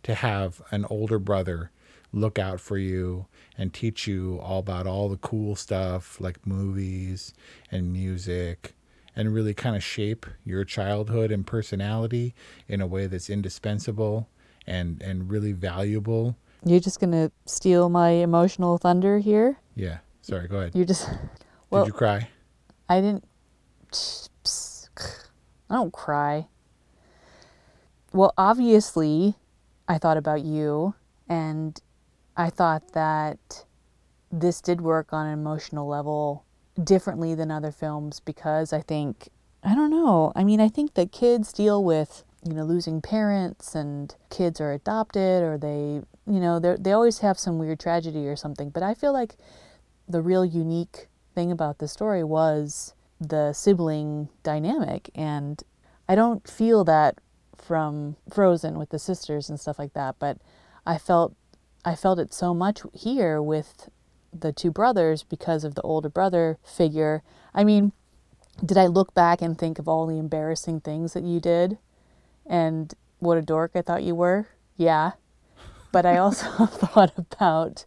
to 0.02 0.14
have 0.14 0.62
an 0.70 0.84
older 0.86 1.18
brother 1.18 1.70
look 2.12 2.38
out 2.38 2.60
for 2.60 2.78
you 2.78 3.26
and 3.56 3.72
teach 3.72 4.06
you 4.06 4.40
all 4.42 4.58
about 4.58 4.86
all 4.86 5.08
the 5.08 5.16
cool 5.18 5.54
stuff 5.54 6.20
like 6.20 6.46
movies 6.46 7.32
and 7.70 7.92
music 7.92 8.74
and 9.14 9.34
really 9.34 9.54
kind 9.54 9.76
of 9.76 9.82
shape 9.82 10.26
your 10.44 10.64
childhood 10.64 11.30
and 11.30 11.46
personality 11.46 12.34
in 12.68 12.80
a 12.80 12.86
way 12.86 13.06
that's 13.06 13.28
indispensable 13.30 14.28
and 14.66 15.02
and 15.02 15.30
really 15.30 15.52
valuable. 15.52 16.36
You're 16.64 16.80
just 16.80 17.00
gonna 17.00 17.30
steal 17.46 17.88
my 17.88 18.10
emotional 18.10 18.78
thunder 18.78 19.18
here. 19.18 19.58
Yeah. 19.74 19.98
Sorry. 20.22 20.48
Go 20.48 20.58
ahead. 20.58 20.74
You 20.74 20.84
just. 20.84 21.08
Well, 21.70 21.84
Did 21.84 21.88
you 21.88 21.94
cry? 21.94 22.28
I 22.88 23.00
didn't. 23.00 23.24
I 25.70 25.74
don't 25.74 25.92
cry. 25.92 26.48
Well, 28.12 28.34
obviously, 28.36 29.36
I 29.86 29.98
thought 29.98 30.16
about 30.16 30.42
you, 30.42 30.94
and 31.28 31.80
I 32.36 32.50
thought 32.50 32.92
that 32.92 33.64
this 34.32 34.60
did 34.60 34.80
work 34.80 35.12
on 35.12 35.26
an 35.26 35.32
emotional 35.32 35.86
level 35.86 36.44
differently 36.82 37.34
than 37.34 37.50
other 37.50 37.70
films 37.70 38.20
because 38.20 38.72
I 38.72 38.80
think, 38.80 39.28
I 39.62 39.74
don't 39.74 39.90
know, 39.90 40.32
I 40.34 40.44
mean, 40.44 40.60
I 40.60 40.68
think 40.68 40.94
that 40.94 41.12
kids 41.12 41.52
deal 41.52 41.84
with, 41.84 42.24
you 42.44 42.54
know, 42.54 42.64
losing 42.64 43.00
parents 43.00 43.74
and 43.74 44.14
kids 44.28 44.60
are 44.60 44.72
adopted 44.72 45.42
or 45.42 45.58
they, 45.58 46.02
you 46.26 46.40
know, 46.40 46.58
they 46.58 46.92
always 46.92 47.18
have 47.18 47.38
some 47.38 47.58
weird 47.58 47.78
tragedy 47.78 48.26
or 48.26 48.36
something. 48.36 48.70
But 48.70 48.82
I 48.82 48.94
feel 48.94 49.12
like 49.12 49.36
the 50.08 50.22
real 50.22 50.44
unique 50.44 51.08
thing 51.34 51.52
about 51.52 51.78
the 51.78 51.88
story 51.88 52.24
was 52.24 52.94
the 53.20 53.52
sibling 53.52 54.28
dynamic. 54.42 55.10
And 55.14 55.62
I 56.08 56.14
don't 56.14 56.48
feel 56.48 56.82
that 56.84 57.18
from 57.62 58.16
Frozen 58.32 58.78
with 58.78 58.90
the 58.90 58.98
sisters 58.98 59.48
and 59.48 59.58
stuff 59.58 59.78
like 59.78 59.92
that, 59.94 60.16
but 60.18 60.38
I 60.86 60.98
felt 60.98 61.34
I 61.84 61.94
felt 61.94 62.18
it 62.18 62.34
so 62.34 62.52
much 62.52 62.82
here 62.92 63.40
with 63.40 63.88
the 64.32 64.52
two 64.52 64.70
brothers 64.70 65.22
because 65.22 65.64
of 65.64 65.74
the 65.74 65.82
older 65.82 66.08
brother 66.08 66.58
figure. 66.62 67.22
I 67.54 67.64
mean, 67.64 67.92
did 68.64 68.76
I 68.76 68.86
look 68.86 69.14
back 69.14 69.40
and 69.40 69.58
think 69.58 69.78
of 69.78 69.88
all 69.88 70.06
the 70.06 70.18
embarrassing 70.18 70.80
things 70.80 71.14
that 71.14 71.24
you 71.24 71.40
did 71.40 71.78
and 72.46 72.92
what 73.18 73.38
a 73.38 73.42
dork 73.42 73.72
I 73.74 73.82
thought 73.82 74.02
you 74.02 74.14
were? 74.14 74.48
Yeah. 74.76 75.12
But 75.92 76.06
I 76.06 76.18
also 76.18 76.46
thought 76.66 77.16
about 77.16 77.86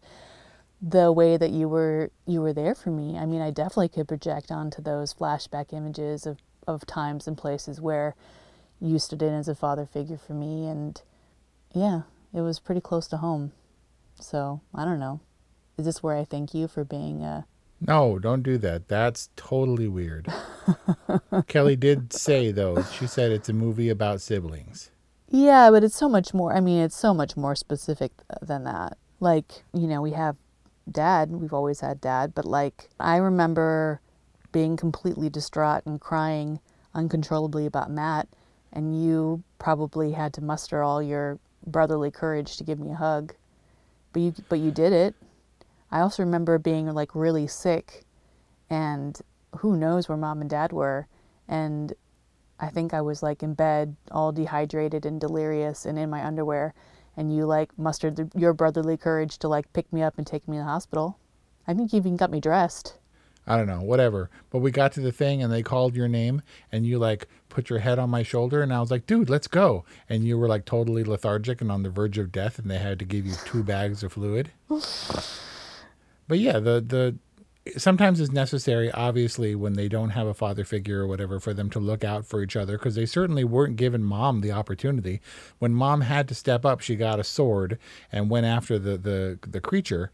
the 0.82 1.12
way 1.12 1.38
that 1.38 1.52
you 1.52 1.70
were 1.70 2.12
you 2.26 2.42
were 2.42 2.54
there 2.54 2.76
for 2.76 2.90
me. 2.90 3.18
I 3.18 3.26
mean, 3.26 3.42
I 3.42 3.52
definitely 3.52 3.90
could 3.90 4.08
project 4.08 4.52
onto 4.52 4.82
those 4.82 5.14
flashback 5.14 5.72
images 5.72 6.26
of, 6.26 6.40
of 6.68 6.86
times 6.86 7.28
and 7.28 7.38
places 7.38 7.80
where 7.80 8.16
you 8.84 9.00
stood 9.00 9.22
in 9.22 9.34
as 9.34 9.48
a 9.48 9.56
father 9.56 9.86
figure 9.86 10.18
for 10.18 10.34
me 10.34 10.68
and 10.68 11.02
yeah, 11.74 12.02
it 12.34 12.42
was 12.42 12.60
pretty 12.60 12.82
close 12.82 13.08
to 13.08 13.18
home. 13.18 13.54
So 14.20 14.62
I 14.76 14.86
don't 14.86 15.00
know. 15.00 15.22
Is 15.78 15.86
this 15.86 16.04
where 16.04 16.18
I 16.18 16.24
thank 16.26 16.54
you 16.54 16.68
for 16.68 16.84
being 16.84 17.24
a 17.24 17.46
No, 17.82 18.20
don't 18.20 18.44
do 18.44 18.58
that. 18.60 18.90
That's 18.90 19.30
totally 19.36 19.88
weird. 19.88 20.28
Kelly 21.48 21.76
did 21.76 22.14
say 22.14 22.52
though, 22.52 22.84
she 22.84 23.08
said 23.08 23.32
it's 23.32 23.50
a 23.50 23.54
movie 23.54 23.90
about 23.90 24.22
siblings. 24.22 24.92
Yeah, 25.30 25.72
but 25.72 25.84
it's 25.84 25.96
so 25.96 26.10
much 26.10 26.34
more. 26.34 26.54
I 26.54 26.60
mean, 26.60 26.82
it's 26.82 26.96
so 26.96 27.14
much 27.14 27.36
more 27.36 27.56
specific 27.56 28.12
uh, 28.30 28.36
than 28.46 28.66
that. 28.66 28.98
Like, 29.20 29.64
you 29.74 29.88
know, 29.88 30.02
we 30.02 30.12
have 30.12 30.36
dad, 30.92 31.32
we've 31.32 31.54
always 31.54 31.80
had 31.80 32.02
dad, 32.02 32.36
but 32.36 32.46
like, 32.46 32.90
I 33.00 33.16
remember 33.16 34.02
being 34.52 34.78
completely 34.78 35.30
distraught 35.30 35.86
and 35.86 36.00
crying 36.00 36.60
uncontrollably 36.94 37.66
about 37.66 37.90
Matt, 37.90 38.28
and 38.74 39.02
you 39.02 39.44
probably 39.60 40.12
had 40.12 40.34
to 40.34 40.44
muster 40.44 40.84
all 40.84 41.02
your 41.02 41.40
brotherly 41.66 42.12
courage 42.12 42.58
to 42.58 42.64
give 42.64 42.80
me 42.80 42.92
a 42.92 42.96
hug. 42.96 43.34
But 44.12 44.22
you 44.22 44.34
but 44.50 44.60
you 44.60 44.72
did 44.72 44.92
it. 44.92 45.16
I 45.92 46.02
also 46.02 46.24
remember 46.24 46.58
being 46.58 46.88
like 46.88 47.16
really 47.16 47.48
sick 47.48 48.04
and 48.70 49.20
who 49.58 49.78
knows 49.78 50.10
where 50.10 50.18
mom 50.18 50.42
and 50.42 50.50
dad 50.50 50.74
were 50.74 51.08
and 51.48 51.94
I 52.60 52.70
think 52.70 52.94
I 52.94 53.02
was 53.02 53.22
like 53.22 53.44
in 53.44 53.54
bed, 53.54 53.96
all 54.12 54.32
dehydrated 54.32 55.06
and 55.06 55.20
delirious 55.20 55.86
and 55.86 56.00
in 56.00 56.10
my 56.10 56.26
underwear. 56.26 56.74
And 57.16 57.36
you 57.36 57.46
like 57.46 57.78
mustered 57.78 58.16
the, 58.16 58.32
your 58.36 58.54
brotherly 58.54 58.98
courage 58.98 59.38
to 59.40 59.48
like 59.48 59.72
pick 59.74 59.92
me 59.94 60.02
up 60.02 60.18
and 60.18 60.26
take 60.26 60.48
me 60.48 60.58
to 60.58 60.62
the 60.62 60.70
hospital. 60.70 61.20
I 61.68 61.74
think 61.74 61.94
you 61.94 61.98
even 61.98 62.18
got 62.18 62.32
me 62.32 62.40
dressed. 62.40 62.98
I 63.46 63.58
don't 63.58 63.68
know, 63.68 63.82
whatever. 63.82 64.30
But 64.50 64.60
we 64.60 64.72
got 64.72 64.94
to 64.94 65.02
the 65.02 65.12
thing 65.12 65.44
and 65.44 65.52
they 65.52 65.64
called 65.64 65.96
your 65.96 66.08
name 66.08 66.42
and 66.72 66.86
you 66.86 66.98
like 66.98 67.28
put 67.50 67.70
your 67.70 67.80
head 67.80 68.00
on 68.00 68.10
my 68.10 68.24
shoulder 68.24 68.62
and 68.62 68.74
I 68.74 68.80
was 68.80 68.92
like, 68.92 69.06
dude, 69.06 69.30
let's 69.30 69.48
go. 69.48 69.84
And 70.10 70.24
you 70.24 70.38
were 70.38 70.48
like 70.48 70.66
totally 70.66 71.04
lethargic 71.04 71.62
and 71.62 71.72
on 71.72 71.84
the 71.84 71.90
verge 71.90 72.18
of 72.18 72.32
death 72.32 72.58
and 72.58 72.70
they 72.70 72.78
had 72.78 73.00
to 73.00 73.06
give 73.06 73.26
you 73.26 73.34
two 73.46 73.64
bags 73.64 74.04
of 74.04 74.14
fluid. 74.14 74.52
but 74.70 76.40
yeah, 76.40 76.60
the 76.60 76.82
the 76.82 77.16
sometimes 77.78 78.20
it's 78.20 78.32
necessary, 78.32 78.92
obviously, 78.92 79.56
when 79.56 79.74
they 79.74 79.88
don't 79.88 80.10
have 80.10 80.28
a 80.28 80.34
father 80.34 80.66
figure 80.66 81.02
or 81.02 81.08
whatever, 81.08 81.40
for 81.40 81.54
them 81.54 81.70
to 81.70 81.80
look 81.80 82.04
out 82.04 82.26
for 82.26 82.42
each 82.42 82.56
other 82.56 82.78
because 82.78 82.96
they 82.96 83.06
certainly 83.06 83.44
weren't 83.44 83.76
given 83.76 84.04
mom 84.04 84.42
the 84.42 84.52
opportunity. 84.52 85.22
When 85.60 85.74
mom 85.74 86.02
had 86.02 86.28
to 86.30 86.36
step 86.36 86.66
up, 86.66 86.82
she 86.82 86.96
got 86.96 87.20
a 87.20 87.24
sword 87.24 87.78
and 88.12 88.30
went 88.30 88.46
after 88.46 88.78
the 88.78 88.98
the, 88.98 89.40
the 89.48 89.62
creature, 89.62 90.12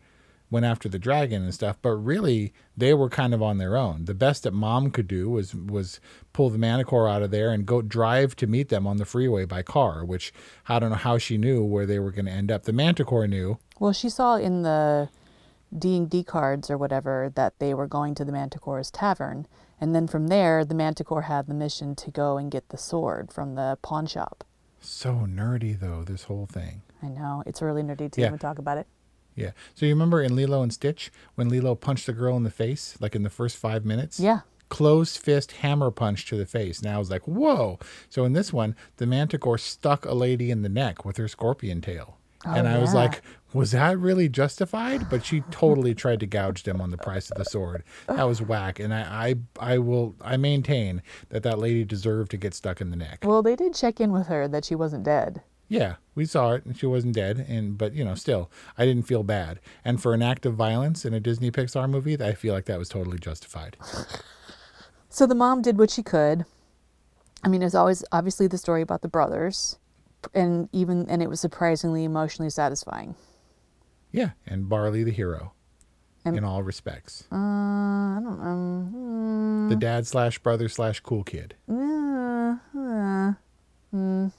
went 0.51 0.65
after 0.65 0.89
the 0.89 0.99
dragon 0.99 1.43
and 1.43 1.53
stuff. 1.53 1.77
But 1.81 1.91
really, 1.91 2.53
they 2.75 2.93
were 2.93 3.09
kind 3.09 3.33
of 3.33 3.41
on 3.41 3.57
their 3.57 3.77
own. 3.77 4.05
The 4.05 4.13
best 4.13 4.43
that 4.43 4.53
mom 4.53 4.91
could 4.91 5.07
do 5.07 5.29
was 5.29 5.53
was 5.55 5.99
pull 6.33 6.49
the 6.49 6.57
manticore 6.57 7.07
out 7.07 7.21
of 7.21 7.31
there 7.31 7.51
and 7.51 7.65
go 7.65 7.81
drive 7.81 8.35
to 8.37 8.47
meet 8.47 8.69
them 8.69 8.87
on 8.87 8.97
the 8.97 9.05
freeway 9.05 9.45
by 9.45 9.61
car. 9.61 10.03
Which 10.05 10.33
I 10.67 10.79
don't 10.79 10.89
know 10.89 10.95
how 10.95 11.17
she 11.17 11.37
knew 11.37 11.63
where 11.63 11.85
they 11.85 11.99
were 11.99 12.11
going 12.11 12.25
to 12.25 12.31
end 12.31 12.51
up. 12.51 12.63
The 12.63 12.73
manticore 12.73 13.27
knew. 13.27 13.59
Well, 13.79 13.93
she 13.93 14.09
saw 14.09 14.35
in 14.35 14.63
the 14.63 15.09
D&D 15.77 16.23
cards 16.23 16.69
or 16.69 16.77
whatever 16.77 17.31
that 17.35 17.59
they 17.59 17.73
were 17.75 17.85
going 17.87 18.15
to 18.15 18.25
the 18.25 18.31
Manticore's 18.31 18.89
tavern. 18.89 19.45
And 19.79 19.93
then 19.93 20.07
from 20.07 20.27
there, 20.27 20.65
the 20.65 20.73
Manticore 20.73 21.21
had 21.23 21.45
the 21.47 21.53
mission 21.53 21.95
to 21.97 22.09
go 22.11 22.37
and 22.37 22.49
get 22.51 22.69
the 22.69 22.77
sword 22.77 23.31
from 23.31 23.53
the 23.53 23.77
pawn 23.83 24.07
shop. 24.07 24.43
So 24.81 25.27
nerdy, 25.29 25.79
though, 25.79 26.03
this 26.03 26.23
whole 26.23 26.47
thing. 26.47 26.81
I 27.03 27.07
know. 27.09 27.43
It's 27.45 27.61
really 27.61 27.83
nerdy 27.83 28.11
to 28.11 28.21
Yeah. 28.21 28.27
even 28.27 28.39
talk 28.39 28.57
about 28.57 28.77
it. 28.79 28.87
Yeah. 29.35 29.51
So 29.75 29.85
you 29.85 29.93
remember 29.93 30.21
in 30.21 30.35
Lilo 30.35 30.61
and 30.61 30.73
Stitch 30.73 31.11
when 31.35 31.49
Lilo 31.49 31.75
punched 31.75 32.05
the 32.05 32.13
girl 32.13 32.35
in 32.35 32.43
the 32.43 32.49
face, 32.49 32.97
like 32.99 33.15
in 33.15 33.23
the 33.23 33.29
first 33.29 33.57
five 33.57 33.85
minutes? 33.85 34.19
Yeah. 34.19 34.41
Closed 34.69 35.17
fist 35.17 35.53
hammer 35.53 35.91
punch 35.91 36.25
to 36.27 36.35
the 36.35 36.45
face. 36.45 36.83
Now 36.83 36.95
I 36.95 36.99
was 36.99 37.09
like, 37.09 37.27
whoa. 37.27 37.79
So 38.09 38.25
in 38.25 38.33
this 38.33 38.53
one, 38.53 38.75
the 38.97 39.07
manticore 39.07 39.57
stuck 39.57 40.05
a 40.05 40.13
lady 40.13 40.51
in 40.51 40.61
the 40.61 40.69
neck 40.69 41.05
with 41.05 41.17
her 41.17 41.27
scorpion 41.27 41.81
tail. 41.81 42.17
Oh, 42.45 42.53
and 42.53 42.67
I 42.69 42.77
was 42.77 42.93
like, 42.93 43.21
was 43.53 43.71
that 43.71 43.97
really 43.97 44.29
justified? 44.29 45.09
But 45.09 45.25
she 45.25 45.41
totally 45.51 45.93
tried 45.93 46.21
to 46.21 46.25
gouge 46.25 46.63
them 46.63 46.79
on 46.79 46.89
the 46.89 46.97
price 46.97 47.29
of 47.29 47.37
the 47.37 47.43
sword. 47.43 47.83
That 48.07 48.23
was 48.27 48.41
whack. 48.41 48.79
And 48.79 48.93
I, 48.93 49.35
I, 49.59 49.73
I 49.73 49.77
will, 49.79 50.15
I 50.21 50.37
maintain 50.37 51.01
that 51.29 51.43
that 51.43 51.59
lady 51.59 51.83
deserved 51.83 52.31
to 52.31 52.37
get 52.37 52.53
stuck 52.53 52.79
in 52.79 52.91
the 52.91 52.95
neck. 52.95 53.25
Well, 53.25 53.41
they 53.41 53.55
did 53.57 53.73
check 53.73 53.99
in 53.99 54.11
with 54.13 54.27
her 54.27 54.47
that 54.47 54.63
she 54.63 54.75
wasn't 54.75 55.03
dead. 55.03 55.41
Yeah, 55.71 55.95
we 56.15 56.25
saw 56.25 56.53
it, 56.53 56.65
and 56.65 56.75
she 56.75 56.87
wasn't 56.87 57.13
dead. 57.13 57.45
And 57.47 57.77
but 57.77 57.93
you 57.93 58.03
know, 58.03 58.15
still, 58.15 58.49
I 58.77 58.85
didn't 58.85 59.03
feel 59.07 59.23
bad. 59.23 59.59
And 59.85 60.01
for 60.01 60.13
an 60.15 60.21
act 60.23 60.45
of 60.47 60.55
violence 60.55 61.05
in 61.05 61.13
a 61.13 61.19
Disney 61.19 61.51
Pixar 61.51 61.87
movie, 61.89 62.19
I 62.21 62.33
feel 62.33 62.53
like 62.55 62.65
that 62.65 62.79
was 62.79 62.89
totally 62.89 63.19
justified. 63.19 63.77
So 65.09 65.25
the 65.27 65.35
mom 65.35 65.61
did 65.61 65.77
what 65.77 65.89
she 65.91 66.03
could. 66.03 66.45
I 67.43 67.47
mean, 67.47 67.59
there's 67.61 67.75
always 67.75 68.03
obviously 68.11 68.47
the 68.47 68.57
story 68.57 68.81
about 68.81 69.01
the 69.03 69.07
brothers, 69.07 69.77
and 70.33 70.67
even 70.71 71.07
and 71.09 71.21
it 71.21 71.29
was 71.29 71.39
surprisingly 71.39 72.03
emotionally 72.03 72.49
satisfying. 72.49 73.15
Yeah, 74.11 74.31
and 74.47 74.67
Barley 74.67 75.03
the 75.03 75.11
hero, 75.11 75.53
And- 76.25 76.35
in 76.35 76.43
all 76.43 76.63
respects, 76.63 77.25
Uh, 77.31 77.35
I 77.35 78.19
don't 78.23 78.39
know. 78.41 79.69
the 79.69 79.75
dad 79.75 80.07
slash 80.07 80.39
brother 80.39 80.67
slash 80.67 80.99
cool 81.01 81.23
kid. 81.23 81.55
Uh, 81.69 81.73
uh, 82.75 83.33
mm. 83.93 84.31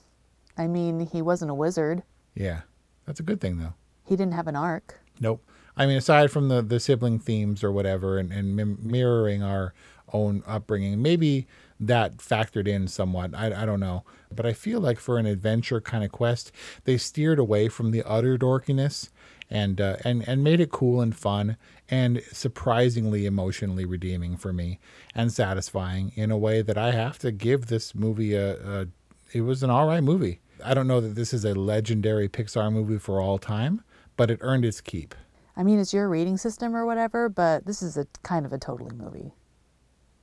I 0.61 0.67
mean, 0.67 0.99
he 0.99 1.21
wasn't 1.21 1.51
a 1.51 1.55
wizard. 1.55 2.03
Yeah, 2.35 2.61
that's 3.05 3.19
a 3.19 3.23
good 3.23 3.41
thing 3.41 3.57
though. 3.57 3.73
He 4.05 4.15
didn't 4.15 4.33
have 4.33 4.47
an 4.47 4.55
arc. 4.55 4.99
Nope. 5.19 5.43
I 5.75 5.85
mean, 5.85 5.97
aside 5.97 6.31
from 6.31 6.49
the, 6.49 6.61
the 6.61 6.79
sibling 6.79 7.17
themes 7.17 7.63
or 7.63 7.71
whatever, 7.71 8.17
and, 8.17 8.31
and 8.31 8.55
mim- 8.55 8.79
mirroring 8.81 9.41
our 9.41 9.73
own 10.13 10.43
upbringing, 10.45 11.01
maybe 11.01 11.47
that 11.79 12.17
factored 12.17 12.67
in 12.67 12.87
somewhat. 12.87 13.33
I, 13.33 13.63
I 13.63 13.65
don't 13.65 13.79
know. 13.79 14.03
But 14.33 14.45
I 14.45 14.53
feel 14.53 14.79
like 14.79 14.99
for 14.99 15.17
an 15.17 15.25
adventure 15.25 15.81
kind 15.81 16.03
of 16.03 16.11
quest, 16.11 16.51
they 16.83 16.97
steered 16.97 17.39
away 17.39 17.69
from 17.69 17.91
the 17.91 18.03
utter 18.03 18.37
dorkiness 18.37 19.09
and, 19.49 19.81
uh, 19.81 19.97
and, 20.03 20.27
and 20.27 20.43
made 20.43 20.59
it 20.59 20.71
cool 20.71 21.01
and 21.01 21.15
fun 21.15 21.57
and 21.89 22.21
surprisingly 22.31 23.25
emotionally 23.25 23.85
redeeming 23.85 24.37
for 24.37 24.53
me 24.53 24.79
and 25.15 25.31
satisfying 25.31 26.11
in 26.15 26.31
a 26.31 26.37
way 26.37 26.61
that 26.61 26.77
I 26.77 26.91
have 26.91 27.17
to 27.19 27.31
give 27.31 27.67
this 27.67 27.95
movie 27.95 28.35
a, 28.35 28.81
a 28.81 28.87
it 29.33 29.41
was 29.41 29.63
an 29.63 29.69
all 29.69 29.87
right 29.87 30.03
movie. 30.03 30.41
I 30.63 30.73
don't 30.73 30.87
know 30.87 31.01
that 31.01 31.15
this 31.15 31.33
is 31.33 31.45
a 31.45 31.53
legendary 31.53 32.27
Pixar 32.29 32.71
movie 32.71 32.97
for 32.97 33.19
all 33.21 33.37
time, 33.37 33.81
but 34.17 34.29
it 34.31 34.39
earned 34.41 34.65
its 34.65 34.81
keep. 34.81 35.15
I 35.55 35.63
mean, 35.63 35.79
it's 35.79 35.93
your 35.93 36.07
rating 36.09 36.37
system 36.37 36.75
or 36.75 36.85
whatever, 36.85 37.29
but 37.29 37.65
this 37.65 37.81
is 37.81 37.97
a 37.97 38.07
kind 38.23 38.45
of 38.45 38.53
a 38.53 38.57
totally 38.57 38.95
movie. 38.95 39.33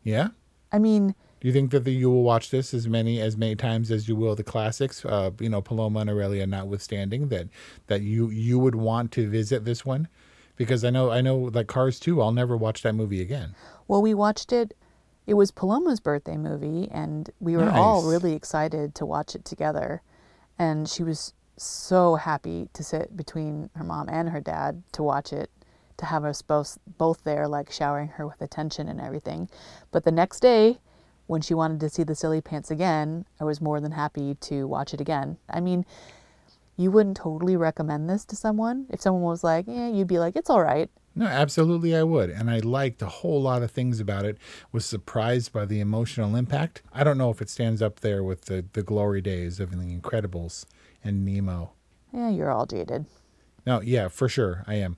Yeah. 0.02 0.28
I 0.72 0.78
mean, 0.78 1.14
Do 1.40 1.48
you 1.48 1.52
think 1.52 1.70
that 1.70 1.84
the, 1.84 1.92
you 1.92 2.10
will 2.10 2.22
watch 2.22 2.50
this 2.50 2.72
as 2.74 2.88
many 2.88 3.20
as 3.20 3.36
many 3.36 3.54
times 3.56 3.90
as 3.90 4.08
you 4.08 4.16
will 4.16 4.34
the 4.34 4.42
classics? 4.44 5.04
Uh, 5.04 5.30
you 5.38 5.48
know, 5.48 5.60
Paloma 5.60 6.00
and 6.00 6.10
Aurelia 6.10 6.46
notwithstanding, 6.46 7.28
that 7.28 7.48
that 7.86 8.02
you 8.02 8.28
you 8.30 8.58
would 8.58 8.74
want 8.74 9.12
to 9.12 9.28
visit 9.28 9.64
this 9.64 9.84
one, 9.84 10.08
because 10.56 10.84
I 10.84 10.90
know 10.90 11.10
I 11.10 11.20
know 11.20 11.36
like 11.38 11.66
Cars 11.66 12.00
2, 12.00 12.20
I'll 12.20 12.32
never 12.32 12.56
watch 12.56 12.82
that 12.82 12.94
movie 12.94 13.20
again. 13.20 13.54
well, 13.86 14.02
we 14.02 14.14
watched 14.14 14.52
it. 14.52 14.74
It 15.26 15.34
was 15.34 15.50
Paloma's 15.50 16.00
birthday 16.00 16.38
movie, 16.38 16.88
and 16.90 17.28
we 17.38 17.54
were 17.56 17.68
all 17.68 18.08
really 18.08 18.32
excited 18.32 18.94
to 18.94 19.04
watch 19.04 19.34
it 19.34 19.44
together. 19.44 20.00
And 20.58 20.88
she 20.88 21.02
was 21.02 21.32
so 21.56 22.16
happy 22.16 22.68
to 22.72 22.84
sit 22.84 23.16
between 23.16 23.70
her 23.74 23.84
mom 23.84 24.08
and 24.08 24.30
her 24.30 24.40
dad 24.40 24.82
to 24.92 25.02
watch 25.02 25.32
it, 25.32 25.50
to 25.96 26.06
have 26.06 26.24
us 26.24 26.42
both 26.42 26.78
both 26.98 27.24
there, 27.24 27.48
like 27.48 27.70
showering 27.70 28.08
her 28.08 28.26
with 28.26 28.40
attention 28.40 28.88
and 28.88 29.00
everything. 29.00 29.48
But 29.90 30.04
the 30.04 30.12
next 30.12 30.40
day, 30.40 30.78
when 31.26 31.40
she 31.40 31.54
wanted 31.54 31.80
to 31.80 31.90
see 31.90 32.04
the 32.04 32.14
silly 32.14 32.40
pants 32.40 32.70
again, 32.70 33.26
I 33.40 33.44
was 33.44 33.60
more 33.60 33.80
than 33.80 33.92
happy 33.92 34.34
to 34.34 34.66
watch 34.66 34.94
it 34.94 35.00
again. 35.00 35.36
I 35.48 35.60
mean, 35.60 35.84
you 36.76 36.90
wouldn't 36.90 37.16
totally 37.16 37.56
recommend 37.56 38.08
this 38.08 38.24
to 38.26 38.36
someone 38.36 38.86
if 38.88 39.00
someone 39.00 39.22
was 39.22 39.44
like, 39.44 39.66
"Yeah," 39.66 39.88
you'd 39.88 40.06
be 40.08 40.18
like, 40.18 40.36
"It's 40.36 40.50
all 40.50 40.62
right." 40.62 40.90
No, 41.18 41.26
absolutely 41.26 41.96
I 41.96 42.04
would. 42.04 42.30
And 42.30 42.48
I 42.48 42.60
liked 42.60 43.02
a 43.02 43.08
whole 43.08 43.42
lot 43.42 43.64
of 43.64 43.72
things 43.72 43.98
about 43.98 44.24
it. 44.24 44.38
Was 44.70 44.86
surprised 44.86 45.52
by 45.52 45.64
the 45.64 45.80
emotional 45.80 46.36
impact. 46.36 46.80
I 46.92 47.02
don't 47.02 47.18
know 47.18 47.30
if 47.30 47.42
it 47.42 47.50
stands 47.50 47.82
up 47.82 48.00
there 48.00 48.22
with 48.22 48.42
the, 48.42 48.64
the 48.72 48.84
glory 48.84 49.20
days 49.20 49.58
of 49.58 49.72
The 49.72 49.98
Incredibles 49.98 50.64
and 51.02 51.24
Nemo. 51.24 51.72
Yeah, 52.14 52.30
you're 52.30 52.52
all 52.52 52.66
dated. 52.66 53.06
No, 53.66 53.80
yeah, 53.80 54.06
for 54.06 54.28
sure. 54.28 54.62
I 54.68 54.74
am. 54.74 54.96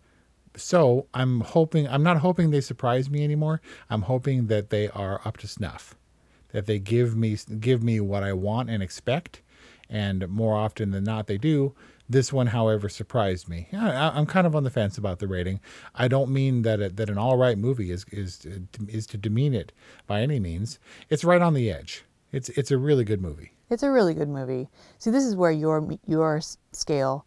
So 0.54 1.06
I'm 1.14 1.40
hoping, 1.40 1.88
I'm 1.88 2.02
not 2.02 2.18
hoping 2.18 2.50
they 2.50 2.60
surprise 2.60 3.08
me 3.08 3.24
anymore. 3.24 3.62
I'm 3.88 4.02
hoping 4.02 4.48
that 4.48 4.68
they 4.68 4.90
are 4.90 5.22
up 5.24 5.38
to 5.38 5.48
snuff, 5.48 5.94
that 6.52 6.66
they 6.66 6.78
give 6.78 7.16
me, 7.16 7.38
give 7.60 7.82
me 7.82 7.98
what 7.98 8.22
I 8.22 8.34
want 8.34 8.68
and 8.68 8.82
expect. 8.82 9.40
And 9.88 10.28
more 10.28 10.54
often 10.54 10.90
than 10.90 11.04
not, 11.04 11.28
they 11.28 11.38
do. 11.38 11.74
This 12.10 12.32
one, 12.32 12.48
however, 12.48 12.88
surprised 12.88 13.48
me. 13.48 13.68
I, 13.72 14.08
I'm 14.08 14.26
kind 14.26 14.44
of 14.44 14.56
on 14.56 14.64
the 14.64 14.70
fence 14.70 14.98
about 14.98 15.20
the 15.20 15.28
rating. 15.28 15.60
I 15.94 16.08
don't 16.08 16.30
mean 16.30 16.62
that 16.62 16.80
it, 16.80 16.96
that 16.96 17.08
an 17.08 17.16
all 17.16 17.36
right 17.36 17.56
movie 17.56 17.92
is 17.92 18.04
is 18.10 18.44
uh, 18.44 18.58
is 18.88 19.06
to 19.08 19.16
demean 19.16 19.54
it 19.54 19.70
by 20.08 20.20
any 20.20 20.40
means. 20.40 20.80
It's 21.08 21.22
right 21.22 21.40
on 21.40 21.54
the 21.54 21.70
edge. 21.70 22.04
It's 22.32 22.48
it's 22.50 22.72
a 22.72 22.78
really 22.78 23.04
good 23.04 23.22
movie. 23.22 23.52
It's 23.70 23.84
a 23.84 23.92
really 23.92 24.14
good 24.14 24.28
movie. 24.28 24.68
See, 24.98 25.12
this 25.12 25.24
is 25.24 25.36
where 25.36 25.52
your 25.52 25.88
your 26.04 26.40
scale 26.72 27.24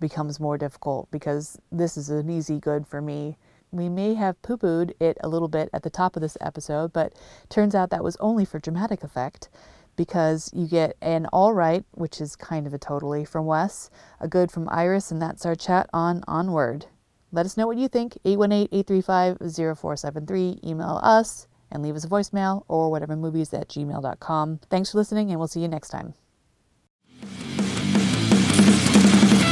becomes 0.00 0.38
more 0.38 0.58
difficult 0.58 1.10
because 1.10 1.58
this 1.72 1.96
is 1.96 2.10
an 2.10 2.28
easy 2.28 2.60
good 2.60 2.86
for 2.86 3.00
me. 3.00 3.38
We 3.72 3.88
may 3.88 4.12
have 4.14 4.42
poo 4.42 4.58
pooed 4.58 4.92
it 5.00 5.16
a 5.22 5.28
little 5.28 5.48
bit 5.48 5.70
at 5.72 5.82
the 5.82 5.88
top 5.88 6.14
of 6.14 6.20
this 6.20 6.36
episode, 6.42 6.92
but 6.92 7.14
turns 7.48 7.74
out 7.74 7.88
that 7.88 8.04
was 8.04 8.16
only 8.20 8.44
for 8.44 8.58
dramatic 8.58 9.02
effect 9.02 9.48
because 9.96 10.50
you 10.54 10.66
get 10.66 10.96
an 11.00 11.26
all 11.32 11.52
right, 11.52 11.84
which 11.92 12.20
is 12.20 12.36
kind 12.36 12.66
of 12.66 12.74
a 12.74 12.78
totally 12.78 13.24
from 13.24 13.46
Wes, 13.46 13.90
a 14.20 14.28
good 14.28 14.50
from 14.50 14.68
Iris, 14.70 15.10
and 15.10 15.20
that's 15.20 15.46
our 15.46 15.54
chat 15.54 15.88
on 15.92 16.22
Onward. 16.26 16.86
Let 17.32 17.46
us 17.46 17.56
know 17.56 17.66
what 17.66 17.76
you 17.76 17.88
think. 17.88 18.18
818-835-0473. 18.24 20.64
Email 20.64 21.00
us 21.02 21.46
and 21.70 21.82
leave 21.82 21.96
us 21.96 22.04
a 22.04 22.08
voicemail 22.08 22.64
or 22.68 22.90
whatever 22.90 23.16
movies 23.16 23.54
at 23.54 23.68
gmail.com. 23.68 24.60
Thanks 24.68 24.92
for 24.92 24.98
listening, 24.98 25.30
and 25.30 25.38
we'll 25.38 25.48
see 25.48 25.60
you 25.60 25.68
next 25.68 25.88
time. 25.90 26.14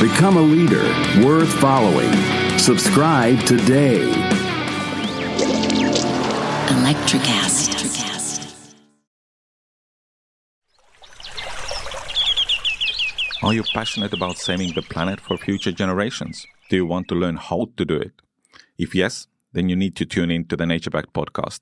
Become 0.00 0.36
a 0.36 0.42
leader 0.42 0.84
worth 1.26 1.50
following. 1.54 2.12
Subscribe 2.58 3.40
today. 3.46 4.02
Electricast. 6.68 7.72
Are 13.42 13.54
you 13.54 13.62
passionate 13.72 14.12
about 14.12 14.36
saving 14.36 14.74
the 14.74 14.82
planet 14.82 15.18
for 15.18 15.38
future 15.38 15.72
generations? 15.72 16.46
Do 16.68 16.76
you 16.76 16.84
want 16.84 17.08
to 17.08 17.14
learn 17.14 17.38
how 17.38 17.68
to 17.78 17.84
do 17.86 17.96
it? 17.96 18.12
If 18.76 18.94
yes, 18.94 19.28
then 19.54 19.70
you 19.70 19.76
need 19.76 19.96
to 19.96 20.04
tune 20.04 20.30
in 20.30 20.44
to 20.48 20.56
the 20.56 20.66
Nature 20.66 20.90
Backed 20.90 21.14
podcast. 21.14 21.60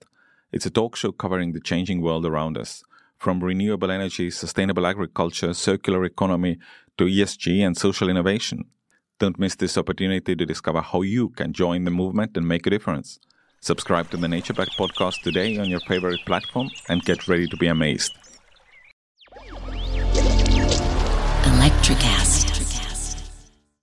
It's 0.50 0.66
a 0.66 0.70
talk 0.70 0.96
show 0.96 1.12
covering 1.12 1.52
the 1.52 1.60
changing 1.60 2.00
world 2.00 2.26
around 2.26 2.58
us, 2.58 2.82
from 3.16 3.42
renewable 3.42 3.90
energy, 3.90 4.30
sustainable 4.30 4.86
agriculture, 4.86 5.54
circular 5.54 6.04
economy, 6.04 6.58
to 6.98 7.04
ESG 7.04 7.60
and 7.66 7.76
social 7.76 8.08
innovation. 8.08 8.64
Don't 9.18 9.38
miss 9.38 9.54
this 9.54 9.78
opportunity 9.78 10.34
to 10.34 10.46
discover 10.46 10.80
how 10.80 11.02
you 11.02 11.30
can 11.30 11.52
join 11.52 11.84
the 11.84 11.90
movement 11.90 12.36
and 12.36 12.46
make 12.46 12.66
a 12.66 12.70
difference. 12.70 13.18
Subscribe 13.60 14.10
to 14.10 14.16
the 14.16 14.28
Nature 14.28 14.52
Back 14.52 14.68
podcast 14.78 15.22
today 15.22 15.56
on 15.58 15.70
your 15.70 15.80
favorite 15.80 16.20
platform 16.26 16.68
and 16.88 17.02
get 17.02 17.26
ready 17.28 17.46
to 17.46 17.56
be 17.56 17.68
amazed. 17.68 18.12
Electricast. 21.44 22.53